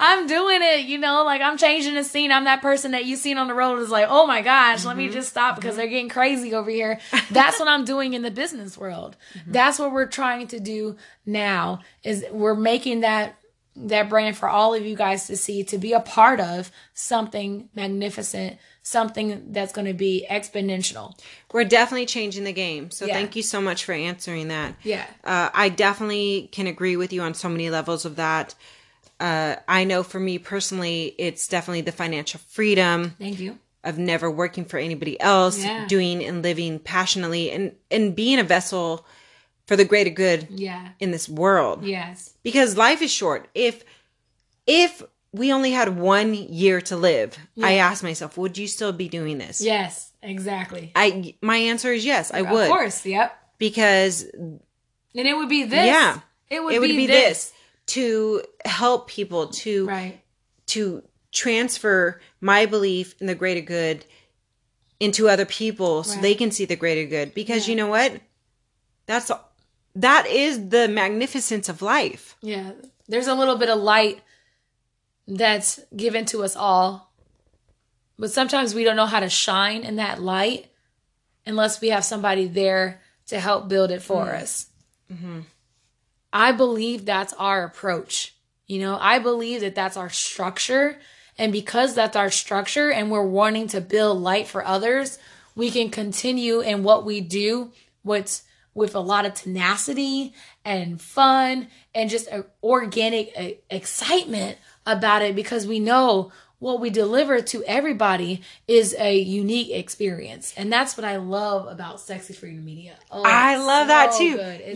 I'm 0.00 0.26
doing 0.26 0.58
it, 0.60 0.86
you 0.86 0.98
know, 0.98 1.24
like 1.24 1.40
I'm 1.40 1.56
changing 1.56 1.94
the 1.94 2.04
scene. 2.04 2.30
I'm 2.30 2.44
that 2.44 2.60
person 2.62 2.90
that 2.92 3.04
you 3.04 3.16
seen 3.16 3.38
on 3.38 3.48
the 3.48 3.54
road 3.54 3.78
is 3.80 3.90
like, 3.90 4.06
oh 4.08 4.26
my 4.26 4.42
gosh, 4.42 4.84
let 4.84 4.96
Mm-hmm. 4.96 5.06
me 5.06 5.12
just 5.12 5.28
stop 5.30 5.56
because 5.56 5.76
they're 5.76 5.86
getting 5.86 6.08
crazy 6.08 6.54
over 6.54 6.70
here. 6.70 6.98
That's 7.30 7.58
what 7.58 7.68
I'm 7.68 7.84
doing 7.84 8.14
in 8.14 8.22
the 8.22 8.30
business 8.30 8.76
world. 8.76 9.16
Mm-hmm. 9.34 9.52
That's 9.52 9.78
what 9.78 9.92
we're 9.92 10.06
trying 10.06 10.48
to 10.48 10.60
do 10.60 10.96
now 11.24 11.80
is 12.04 12.24
we're 12.30 12.54
making 12.54 13.00
that 13.00 13.36
that 13.80 14.08
brand 14.08 14.36
for 14.36 14.48
all 14.48 14.74
of 14.74 14.84
you 14.84 14.96
guys 14.96 15.28
to 15.28 15.36
see 15.36 15.62
to 15.62 15.78
be 15.78 15.92
a 15.92 16.00
part 16.00 16.40
of 16.40 16.72
something 16.94 17.68
magnificent, 17.76 18.58
something 18.88 19.52
that's 19.52 19.72
going 19.72 19.86
to 19.86 19.92
be 19.94 20.26
exponential. 20.30 21.18
We're 21.52 21.64
definitely 21.64 22.06
changing 22.06 22.44
the 22.44 22.52
game. 22.52 22.90
So 22.90 23.04
Yeah. 23.06 23.14
thank 23.14 23.36
you 23.36 23.42
so 23.42 23.60
much 23.60 23.84
for 23.84 23.92
answering 23.92 24.48
that. 24.48 24.74
Yeah. 24.82 25.04
Uh, 25.22 25.50
I 25.52 25.68
definitely 25.68 26.48
can 26.52 26.66
agree 26.66 26.96
with 26.96 27.12
you 27.12 27.20
on 27.20 27.34
so 27.34 27.48
many 27.48 27.68
levels 27.70 28.04
of 28.04 28.16
that. 28.16 28.54
Uh, 29.20 29.56
I 29.66 29.84
know 29.84 30.02
for 30.02 30.18
me 30.20 30.38
personally, 30.38 31.14
it's 31.18 31.48
definitely 31.48 31.82
the 31.82 31.92
financial 31.92 32.40
freedom 32.48 33.14
Thank 33.18 33.40
you. 33.40 33.58
of 33.84 33.98
never 33.98 34.30
working 34.30 34.64
for 34.64 34.78
anybody 34.78 35.20
else, 35.20 35.62
Yeah. 35.62 35.86
doing 35.86 36.24
and 36.24 36.42
living 36.42 36.78
passionately, 36.78 37.50
and 37.50 37.72
and 37.90 38.14
being 38.16 38.38
a 38.38 38.44
vessel 38.44 39.04
for 39.66 39.76
the 39.76 39.84
greater 39.84 40.10
good 40.10 40.46
Yeah. 40.50 40.88
in 40.98 41.10
this 41.10 41.28
world. 41.28 41.84
Yes. 41.84 42.32
Because 42.42 42.76
life 42.76 43.02
is 43.02 43.12
short. 43.12 43.48
If 43.54 43.84
if 44.66 45.02
we 45.32 45.52
only 45.52 45.72
had 45.72 45.98
one 45.98 46.34
year 46.34 46.80
to 46.82 46.96
live, 46.96 47.36
I 47.62 47.74
asked 47.74 48.02
myself, 48.02 48.38
would 48.38 48.56
you 48.56 48.66
still 48.66 48.92
be 48.92 49.08
doing 49.08 49.38
this? 49.38 49.60
Yes. 49.60 50.12
Exactly. 50.22 50.90
I 50.96 51.36
my 51.42 51.56
answer 51.56 51.92
is 51.92 52.04
yes, 52.04 52.32
I 52.32 52.42
would. 52.42 52.62
Of 52.64 52.68
course. 52.68 53.06
Yep. 53.06 53.36
Because 53.58 54.24
And 54.34 54.60
it 55.14 55.36
would 55.36 55.48
be 55.48 55.64
this. 55.64 55.86
Yeah. 55.86 56.20
It 56.50 56.62
would, 56.62 56.74
it 56.74 56.80
would 56.80 56.88
be, 56.88 56.96
be 56.96 57.06
this. 57.06 57.28
this 57.50 57.52
to 57.94 58.42
help 58.64 59.08
people 59.08 59.48
to 59.48 59.86
Right. 59.86 60.20
to 60.68 61.02
transfer 61.30 62.20
my 62.40 62.66
belief 62.66 63.14
in 63.20 63.26
the 63.26 63.34
greater 63.34 63.60
good 63.60 64.04
into 64.98 65.28
other 65.28 65.44
people 65.46 66.02
so 66.02 66.14
Right. 66.14 66.22
they 66.22 66.34
can 66.34 66.50
see 66.50 66.64
the 66.64 66.74
greater 66.76 67.04
good 67.08 67.32
because 67.34 67.68
you 67.68 67.76
know 67.76 67.86
what 67.88 68.20
that's 69.06 69.30
that 69.94 70.26
is 70.26 70.68
the 70.70 70.88
magnificence 70.88 71.68
of 71.68 71.80
life 71.82 72.36
Yeah. 72.42 72.72
There's 73.06 73.28
a 73.28 73.34
little 73.34 73.56
bit 73.56 73.68
of 73.70 73.78
light 73.78 74.20
that's 75.28 75.78
given 75.94 76.24
to 76.26 76.42
us 76.42 76.56
all. 76.56 77.12
But 78.18 78.32
sometimes 78.32 78.74
we 78.74 78.82
don't 78.82 78.96
know 78.96 79.06
how 79.06 79.20
to 79.20 79.28
shine 79.28 79.84
in 79.84 79.96
that 79.96 80.20
light 80.20 80.66
unless 81.46 81.80
we 81.80 81.90
have 81.90 82.04
somebody 82.04 82.46
there 82.46 83.00
to 83.26 83.38
help 83.38 83.68
build 83.68 83.90
it 83.90 84.02
for 84.02 84.24
mm. 84.24 84.42
us. 84.42 84.66
Mm-hmm. 85.12 85.40
I 86.32 86.52
believe 86.52 87.04
that's 87.04 87.34
our 87.34 87.64
approach. 87.64 88.34
You 88.66 88.80
know, 88.80 88.98
I 89.00 89.18
believe 89.18 89.60
that 89.60 89.74
that's 89.74 89.96
our 89.96 90.10
structure. 90.10 90.98
And 91.36 91.52
because 91.52 91.94
that's 91.94 92.16
our 92.16 92.30
structure 92.30 92.90
and 92.90 93.10
we're 93.10 93.22
wanting 93.22 93.68
to 93.68 93.80
build 93.80 94.20
light 94.20 94.48
for 94.48 94.64
others, 94.64 95.18
we 95.54 95.70
can 95.70 95.90
continue 95.90 96.60
in 96.60 96.82
what 96.82 97.04
we 97.04 97.20
do 97.20 97.72
with, 98.02 98.42
with 98.74 98.94
a 98.94 99.00
lot 99.00 99.24
of 99.24 99.34
tenacity 99.34 100.34
and 100.64 101.00
fun 101.00 101.68
and 101.94 102.10
just 102.10 102.28
a 102.28 102.44
organic 102.62 103.62
excitement 103.70 104.58
about 104.88 105.22
it 105.22 105.34
because 105.36 105.66
we 105.66 105.78
know 105.80 106.32
what 106.60 106.80
we 106.80 106.90
deliver 106.90 107.40
to 107.40 107.62
everybody 107.64 108.42
is 108.66 108.92
a 108.98 109.16
unique 109.16 109.70
experience. 109.70 110.52
And 110.56 110.72
that's 110.72 110.96
what 110.96 111.04
I 111.04 111.16
love 111.16 111.68
about 111.68 112.00
Sexy 112.00 112.34
Freedom 112.34 112.64
Media. 112.64 112.96
Oh, 113.12 113.22
i 113.24 113.56
love 113.56 113.86
that 113.88 114.12
too 114.18 114.24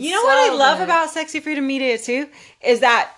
you 0.01 0.11
know 0.11 0.23
what 0.23 0.51
i 0.51 0.55
love 0.55 0.77
good. 0.77 0.85
about 0.85 1.09
sexy 1.09 1.39
freedom 1.41 1.67
media 1.67 1.97
too 1.97 2.27
is 2.61 2.79
that 2.79 3.11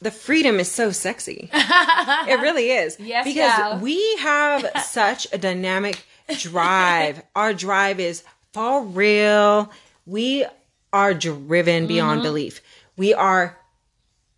the 0.00 0.10
freedom 0.10 0.58
is 0.58 0.70
so 0.70 0.90
sexy 0.90 1.48
it 1.54 2.40
really 2.40 2.70
is 2.70 2.96
Yes, 2.98 3.24
because 3.24 3.56
gal. 3.56 3.78
we 3.80 4.16
have 4.16 4.70
such 4.84 5.26
a 5.32 5.38
dynamic 5.38 6.02
drive 6.38 7.22
our 7.34 7.52
drive 7.54 8.00
is 8.00 8.24
for 8.52 8.82
real 8.82 9.70
we 10.06 10.44
are 10.92 11.12
driven 11.14 11.86
beyond 11.86 12.18
Mm-hmm. 12.20 12.28
belief 12.28 12.60
we 12.96 13.12
are 13.14 13.56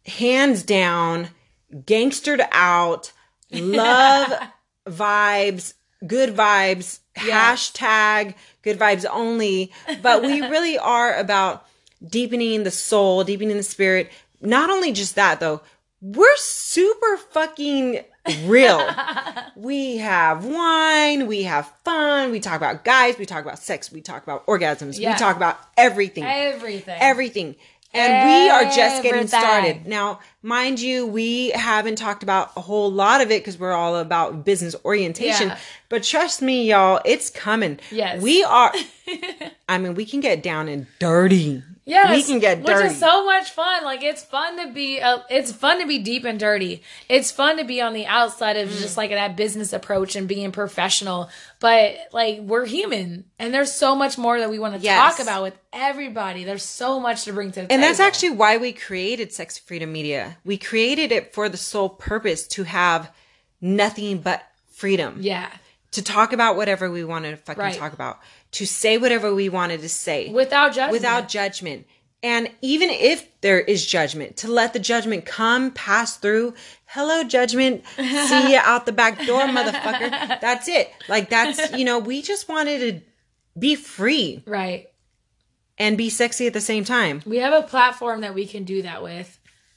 hands 0.06 0.62
down 0.62 1.28
gangstered 1.74 2.46
out 2.52 3.12
love 3.50 4.32
vibes 4.88 5.74
good 6.06 6.34
vibes 6.34 7.00
hashtag 7.16 8.34
good 8.62 8.78
vibes 8.78 9.04
only 9.12 9.72
but 10.02 10.22
we 10.22 10.40
really 10.48 10.78
are 10.78 11.14
about 11.16 11.66
deepening 12.06 12.62
the 12.64 12.70
soul 12.70 13.24
deepening 13.24 13.56
the 13.56 13.62
spirit 13.62 14.10
not 14.40 14.70
only 14.70 14.92
just 14.92 15.14
that 15.16 15.40
though 15.40 15.60
we're 16.00 16.36
super 16.36 17.16
fucking 17.32 18.00
real 18.44 18.88
we 19.56 19.96
have 19.96 20.44
wine 20.44 21.26
we 21.26 21.42
have 21.42 21.66
fun 21.84 22.30
we 22.30 22.38
talk 22.38 22.56
about 22.56 22.84
guys 22.84 23.18
we 23.18 23.26
talk 23.26 23.42
about 23.44 23.58
sex 23.58 23.90
we 23.90 24.00
talk 24.00 24.22
about 24.22 24.46
orgasms 24.46 24.98
Yeah. 24.98 25.12
we 25.12 25.18
talk 25.18 25.36
about 25.36 25.58
everything 25.76 26.24
everything. 26.24 26.96
everything. 27.00 27.56
And 27.94 28.28
we 28.28 28.50
are 28.50 28.64
just 28.64 29.02
getting 29.02 29.20
Everything. 29.20 29.28
started. 29.40 29.86
Now, 29.86 30.20
mind 30.42 30.78
you, 30.78 31.06
we 31.06 31.50
haven't 31.50 31.96
talked 31.96 32.22
about 32.22 32.52
a 32.54 32.60
whole 32.60 32.92
lot 32.92 33.22
of 33.22 33.30
it 33.30 33.40
because 33.40 33.58
we're 33.58 33.72
all 33.72 33.96
about 33.96 34.44
business 34.44 34.76
orientation. 34.84 35.48
Yeah. 35.48 35.58
But 35.88 36.02
trust 36.02 36.42
me, 36.42 36.68
y'all, 36.68 37.00
it's 37.06 37.30
coming. 37.30 37.80
Yes. 37.90 38.20
We 38.22 38.44
are, 38.44 38.72
I 39.68 39.78
mean, 39.78 39.94
we 39.94 40.04
can 40.04 40.20
get 40.20 40.42
down 40.42 40.68
and 40.68 40.86
dirty 40.98 41.62
Yes, 41.88 42.10
we 42.14 42.22
can 42.22 42.38
get 42.38 42.62
dirty. 42.64 42.82
which 42.84 42.92
is 42.92 42.98
so 42.98 43.24
much 43.24 43.50
fun. 43.50 43.82
Like 43.84 44.02
it's 44.02 44.22
fun 44.22 44.58
to 44.64 44.72
be, 44.72 45.00
uh, 45.00 45.20
it's 45.30 45.50
fun 45.52 45.80
to 45.80 45.86
be 45.86 45.98
deep 45.98 46.24
and 46.24 46.38
dirty. 46.38 46.82
It's 47.08 47.30
fun 47.30 47.56
to 47.56 47.64
be 47.64 47.80
on 47.80 47.94
the 47.94 48.06
outside 48.06 48.56
of 48.58 48.68
Mm. 48.68 48.78
just 48.80 48.96
like 48.98 49.10
that 49.10 49.36
business 49.36 49.72
approach 49.72 50.14
and 50.14 50.28
being 50.28 50.52
professional. 50.52 51.30
But 51.60 51.96
like 52.12 52.40
we're 52.40 52.66
human, 52.66 53.24
and 53.38 53.54
there's 53.54 53.72
so 53.72 53.94
much 53.94 54.18
more 54.18 54.38
that 54.38 54.50
we 54.50 54.58
want 54.58 54.74
to 54.74 54.80
Yes. 54.80 55.16
talk 55.16 55.22
about 55.26 55.42
with 55.42 55.56
everybody. 55.72 56.44
There's 56.44 56.62
so 56.62 57.00
much 57.00 57.24
to 57.24 57.32
bring 57.32 57.48
to 57.52 57.54
the 57.54 57.60
table. 57.62 57.72
And 57.74 57.82
that's 57.82 58.00
actually 58.00 58.30
why 58.30 58.58
we 58.58 58.72
created 58.72 59.32
Sex 59.32 59.56
Freedom 59.56 59.90
Media. 59.90 60.36
We 60.44 60.58
created 60.58 61.10
it 61.10 61.32
for 61.32 61.48
the 61.48 61.56
sole 61.56 61.88
purpose 61.88 62.46
to 62.48 62.64
have 62.64 63.10
nothing 63.60 64.18
but 64.18 64.42
freedom. 64.72 65.16
yeah, 65.20 65.48
To 65.92 66.02
talk 66.02 66.32
about 66.34 66.54
whatever 66.56 66.90
we 66.90 67.02
wanted 67.02 67.30
to 67.30 67.36
fucking 67.38 67.60
Right. 67.62 67.74
talk 67.78 67.92
about. 67.94 68.18
To 68.52 68.66
say 68.66 68.98
whatever 68.98 69.34
we 69.34 69.48
wanted 69.48 69.80
to 69.82 69.88
say. 69.88 70.30
without 70.30 70.68
judgment. 70.72 70.92
without 70.92 71.28
judgment. 71.28 71.86
And 72.22 72.50
even 72.62 72.90
if 72.90 73.28
there 73.42 73.60
is 73.60 73.86
judgment, 73.86 74.38
to 74.38 74.48
let 74.48 74.72
the 74.72 74.80
judgment 74.80 75.24
come, 75.24 75.70
pass 75.70 76.16
through. 76.16 76.54
Hello, 76.86 77.22
judgment. 77.22 77.84
See 77.96 78.52
you 78.52 78.58
out 78.60 78.86
the 78.86 78.92
back 78.92 79.24
door, 79.24 79.42
motherfucker. 79.42 80.10
That's 80.40 80.66
it. 80.66 80.90
Like, 81.08 81.30
that's, 81.30 81.72
you 81.76 81.84
know, 81.84 82.00
we 82.00 82.22
just 82.22 82.48
wanted 82.48 82.80
to 82.80 83.06
be 83.60 83.76
free 83.76 84.42
right. 84.46 84.88
and 85.78 85.96
be 85.96 86.10
sexy 86.10 86.46
at 86.48 86.54
the 86.54 86.60
same 86.60 86.84
time. 86.84 87.22
we 87.26 87.36
have 87.38 87.52
a 87.52 87.66
platform 87.66 88.22
that 88.22 88.34
we 88.34 88.46
can 88.46 88.64
do 88.64 88.82
that 88.82 89.02
with 89.02 89.34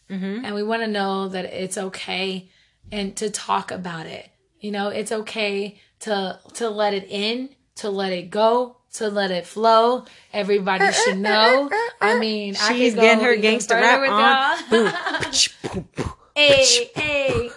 Mm-hmm. 0.09 0.43
and 0.43 0.55
we 0.55 0.61
want 0.63 0.81
to 0.81 0.87
know 0.89 1.29
that 1.29 1.45
it's 1.45 1.77
okay 1.77 2.49
and 2.91 3.15
to 3.15 3.29
talk 3.29 3.71
about 3.71 4.07
it 4.07 4.27
you 4.59 4.69
know 4.69 4.89
it's 4.89 5.09
okay 5.09 5.79
to 6.01 6.37
to 6.55 6.69
let 6.69 6.93
it 6.93 7.07
in 7.09 7.47
to 7.81 7.89
let 7.89 8.11
it 8.11 8.29
go 8.29 8.75
to 8.93 9.07
let 9.09 9.31
it 9.31 9.45
flow 9.45 10.05
everybody 10.33 10.91
should 10.91 11.17
know 11.17 11.69
i 12.01 12.17
mean 12.25 12.55
I 12.61 12.73
She's 12.73 12.93
could 12.93 12.97
go 12.97 13.01
getting 13.03 13.23
her 13.23 13.31
even 13.33 13.59
gangsta 13.59 13.69
further 13.69 13.81
rap 13.81 14.01
with 14.01 14.09
on. 14.09 14.21
y'all. 14.21 14.91
Boom. 15.73 15.83
Boom. 15.95 16.05
hey 16.35 16.89
hey 16.95 17.49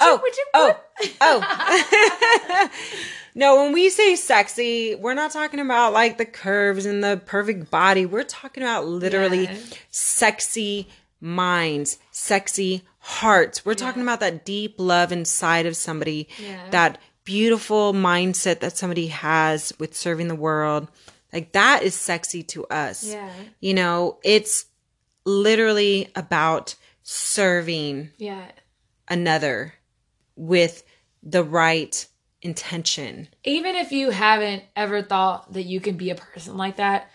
Oh, 0.00 0.22
oh, 0.54 0.76
oh. 1.20 2.70
no, 3.34 3.56
when 3.64 3.72
we 3.72 3.90
say 3.90 4.14
sexy, 4.14 4.94
we're 4.94 5.14
not 5.14 5.32
talking 5.32 5.58
about 5.58 5.92
like 5.92 6.16
the 6.18 6.24
curves 6.24 6.86
and 6.86 7.02
the 7.02 7.20
perfect 7.26 7.68
body. 7.70 8.06
We're 8.06 8.22
talking 8.22 8.62
about 8.62 8.86
literally 8.86 9.44
Yeah. 9.44 9.56
sexy 9.90 10.88
minds, 11.20 11.98
sexy 12.12 12.82
hearts. 13.00 13.64
We're 13.66 13.74
talking 13.74 14.02
about 14.02 14.20
that 14.20 14.44
deep 14.44 14.76
love 14.78 15.10
inside 15.10 15.66
of 15.66 15.76
somebody, 15.76 16.28
Yeah. 16.38 16.70
that 16.70 16.98
beautiful 17.28 17.92
mindset 17.92 18.60
that 18.60 18.74
somebody 18.74 19.08
has 19.08 19.70
with 19.78 19.94
serving 19.94 20.28
the 20.28 20.34
world. 20.34 20.88
Like 21.30 21.52
that 21.52 21.82
is 21.82 21.94
sexy 21.94 22.42
to 22.44 22.64
us. 22.68 23.04
Yeah. 23.04 23.30
You 23.60 23.74
know, 23.74 24.18
it's 24.24 24.64
literally 25.26 26.08
about 26.16 26.74
serving 27.02 28.10
yeah 28.16 28.46
another 29.08 29.74
with 30.36 30.84
the 31.22 31.44
right 31.44 32.06
intention. 32.40 33.28
even 33.44 33.74
if 33.74 33.92
you 33.92 34.08
haven't 34.10 34.62
ever 34.74 35.02
thought 35.02 35.52
that 35.52 35.64
you 35.64 35.80
can 35.80 35.98
be 35.98 36.08
a 36.08 36.14
person 36.14 36.56
like 36.56 36.76
that, 36.76 37.10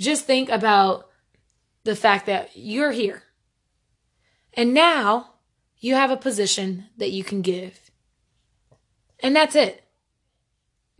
just 0.00 0.24
think 0.24 0.48
about 0.48 1.10
the 1.84 1.94
fact 1.94 2.26
that 2.26 2.50
you're 2.54 2.90
here. 2.90 3.22
And 4.54 4.74
now 4.74 5.34
you 5.78 5.94
have 5.94 6.10
a 6.10 6.16
position 6.16 6.86
that 6.96 7.12
you 7.12 7.22
can 7.22 7.40
give. 7.40 7.83
And 9.24 9.34
that's 9.34 9.56
it. 9.56 9.82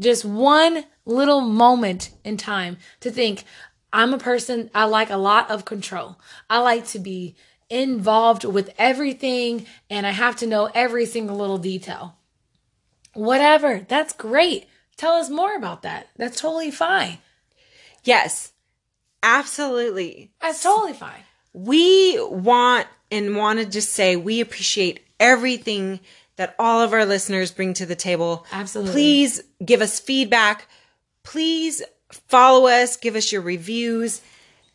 Just 0.01 0.25
one 0.25 0.87
little 1.05 1.43
moment 1.43 2.11
in 2.25 2.39
time 2.39 2.79
to 3.01 3.11
think 3.11 3.45
I'm 3.93 4.15
a 4.15 4.19
person, 4.19 4.71
I 4.75 4.87
like 4.87 5.11
a 5.11 5.19
lot 5.19 5.51
of 5.51 5.67
control. 5.67 6.19
I 6.49 6.59
like 6.61 6.87
to 6.89 6.99
be 6.99 7.37
involved 7.69 8.45
with 8.45 8.73
everything 8.79 9.67
and 9.91 10.07
I 10.07 10.11
have 10.11 10.37
to 10.37 10.47
know 10.47 10.71
every 10.75 11.05
single 11.05 11.37
little 11.37 11.59
detail. 11.59 12.17
Whatever. 13.13 13.85
That's 13.87 14.15
great. 14.15 14.67
Tell 14.97 15.13
us 15.13 15.29
more 15.29 15.55
about 15.55 15.83
that. 15.83 16.09
That's 16.17 16.41
totally 16.41 16.71
fine. 16.71 17.19
Yes, 18.05 18.53
absolutely. 19.23 20.33
That's 20.41 20.63
totally 20.63 20.95
fine. 20.95 21.23
We 21.53 22.19
want 22.25 22.89
and 23.11 23.37
want 23.37 23.59
to 23.59 23.67
just 23.67 23.91
say 23.91 24.17
we 24.17 24.41
appreciate 24.41 25.05
everything 25.21 26.01
that 26.37 26.55
all 26.59 26.81
of 26.81 26.93
our 26.93 27.05
listeners 27.05 27.53
bring 27.53 27.75
to 27.75 27.87
the 27.87 27.97
table. 27.97 28.47
Absolutely. 28.53 28.93
Please 28.93 29.43
give 29.65 29.81
us 29.81 30.01
feedback. 30.01 30.69
Please 31.23 31.83
follow 32.29 32.67
us, 32.69 32.97
give 32.97 33.17
us 33.17 33.33
your 33.33 33.43
reviews. 33.43 34.21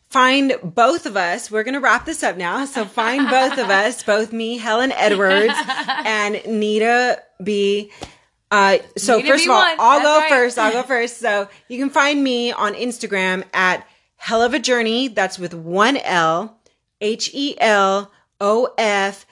Find 0.08 0.54
both 0.62 1.06
of 1.06 1.16
us. 1.16 1.50
We're 1.50 1.62
going 1.62 1.74
to 1.74 1.80
wrap 1.80 2.04
this 2.04 2.22
up 2.24 2.36
now. 2.36 2.64
So 2.64 2.84
find 2.84 3.30
both 3.30 3.58
of 3.58 3.70
us, 3.70 4.02
both 4.02 4.32
me, 4.32 4.58
Helen 4.58 4.90
Edwards, 4.92 5.54
and 5.86 6.40
Nita 6.46 7.22
B. 7.42 7.92
Uh, 8.50 8.78
so 8.96 9.18
Nita 9.18 9.28
first 9.28 9.44
of 9.44 9.52
all, 9.52 9.62
I'll 9.78 10.00
that's 10.00 10.04
go 10.04 10.18
right. 10.18 10.28
first. 10.28 10.58
I'll 10.58 10.72
go 10.72 10.82
first. 10.86 11.18
So 11.18 11.48
you 11.68 11.78
can 11.78 11.90
find 11.90 12.22
me 12.22 12.50
on 12.50 12.74
Instagram 12.74 13.44
at 13.54 13.86
Hell 14.16 14.42
of 14.42 14.52
a 14.52 14.58
Journey. 14.58 15.06
That's 15.08 15.38
with 15.38 15.54
one 15.54 15.96
L, 15.98 16.58
H 17.00 17.30
E 17.32 17.54
L 17.60 18.10
O 18.40 18.74
F, 18.76 19.26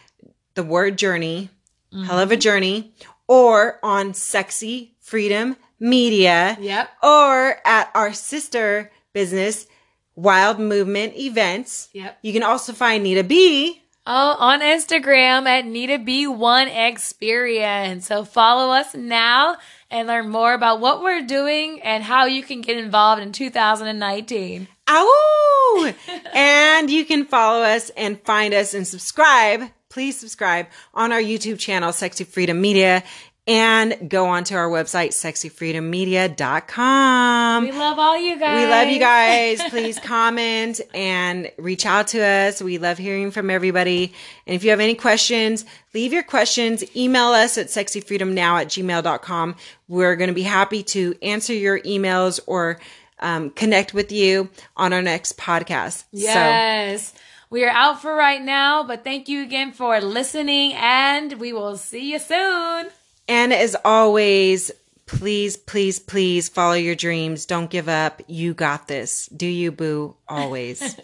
the 0.54 0.62
word 0.62 0.96
journey, 0.96 1.50
Mm-hmm. 1.92 2.04
Hell 2.04 2.18
of 2.18 2.32
a 2.32 2.36
Journey, 2.36 2.92
or 3.26 3.78
on 3.82 4.14
Sexy 4.14 4.94
Freedom 5.00 5.56
Media. 5.80 6.56
Yep. 6.60 6.90
Or 7.02 7.56
at 7.64 7.90
our 7.94 8.12
sister 8.12 8.90
business, 9.12 9.66
Wild 10.14 10.58
Movement 10.58 11.16
Events. 11.16 11.88
Yep. 11.92 12.18
You 12.22 12.32
can 12.32 12.42
also 12.42 12.72
find 12.72 13.04
Nita 13.04 13.24
B. 13.24 13.82
Oh, 14.10 14.36
on 14.38 14.60
Instagram 14.60 15.46
at 15.46 15.66
Nita 15.66 15.98
B1 15.98 16.88
Experience. 16.88 18.06
So 18.06 18.24
follow 18.24 18.72
us 18.72 18.94
now 18.94 19.58
and 19.90 20.08
learn 20.08 20.30
more 20.30 20.54
about 20.54 20.80
what 20.80 21.02
we're 21.02 21.26
doing 21.26 21.82
and 21.82 22.02
how 22.02 22.24
you 22.24 22.42
can 22.42 22.62
get 22.62 22.78
involved 22.78 23.20
in 23.20 23.32
2019. 23.32 24.66
Ow! 24.88 25.92
and 26.34 26.90
you 26.90 27.04
can 27.04 27.26
follow 27.26 27.62
us 27.62 27.90
and 27.90 28.20
find 28.22 28.54
us 28.54 28.72
and 28.72 28.86
subscribe. 28.86 29.70
Please 29.98 30.16
subscribe 30.16 30.68
on 30.94 31.10
our 31.10 31.18
YouTube 31.18 31.58
channel, 31.58 31.92
Sexy 31.92 32.22
Freedom 32.22 32.60
Media, 32.60 33.02
and 33.48 34.08
go 34.08 34.26
onto 34.26 34.54
our 34.54 34.68
website, 34.68 35.08
sexyfreedommedia.com. 35.08 37.64
We 37.64 37.72
love 37.72 37.98
all 37.98 38.16
you 38.16 38.38
guys. 38.38 38.64
We 38.64 38.70
love 38.70 38.88
you 38.90 39.00
guys. 39.00 39.60
Please 39.70 39.98
comment 40.04 40.80
and 40.94 41.50
reach 41.58 41.84
out 41.84 42.06
to 42.08 42.24
us. 42.24 42.62
We 42.62 42.78
love 42.78 42.96
hearing 42.96 43.32
from 43.32 43.50
everybody. 43.50 44.12
And 44.46 44.54
if 44.54 44.62
you 44.62 44.70
have 44.70 44.78
any 44.78 44.94
questions, 44.94 45.64
leave 45.92 46.12
your 46.12 46.22
questions. 46.22 46.84
Email 46.94 47.30
us 47.30 47.58
at 47.58 47.66
sexyfreedomnow 47.66 48.60
at 48.60 48.68
gmail.com. 48.68 49.56
We're 49.88 50.14
going 50.14 50.28
to 50.28 50.34
be 50.34 50.42
happy 50.42 50.84
to 50.84 51.16
answer 51.22 51.54
your 51.54 51.80
emails 51.80 52.38
or 52.46 52.78
um, 53.18 53.50
connect 53.50 53.94
with 53.94 54.12
you 54.12 54.48
on 54.76 54.92
our 54.92 55.02
next 55.02 55.36
podcast. 55.36 56.02
So 56.02 56.04
Yes. 56.12 57.14
We 57.50 57.64
are 57.64 57.70
out 57.70 58.02
for 58.02 58.14
right 58.14 58.42
now, 58.42 58.82
but 58.82 59.04
thank 59.04 59.26
you 59.28 59.42
again 59.42 59.72
for 59.72 59.98
listening 60.00 60.74
and 60.74 61.32
we 61.34 61.52
will 61.54 61.76
see 61.78 62.12
you 62.12 62.18
soon. 62.18 62.88
And 63.26 63.54
as 63.54 63.74
always, 63.84 64.70
please, 65.06 65.56
please, 65.56 65.98
please 65.98 66.50
follow 66.50 66.74
your 66.74 66.94
dreams. 66.94 67.46
Don't 67.46 67.70
give 67.70 67.88
up. 67.88 68.20
You 68.26 68.52
got 68.52 68.86
this. 68.86 69.26
Do 69.26 69.46
you, 69.46 69.72
boo? 69.72 70.14
Always. 70.28 70.80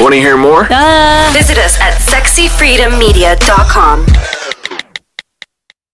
Want 0.00 0.14
to 0.14 0.20
hear 0.20 0.38
more? 0.38 0.62
Visit 0.64 1.58
us 1.58 1.78
at 1.80 2.00
sexyfreedommedia.com. 2.00 4.06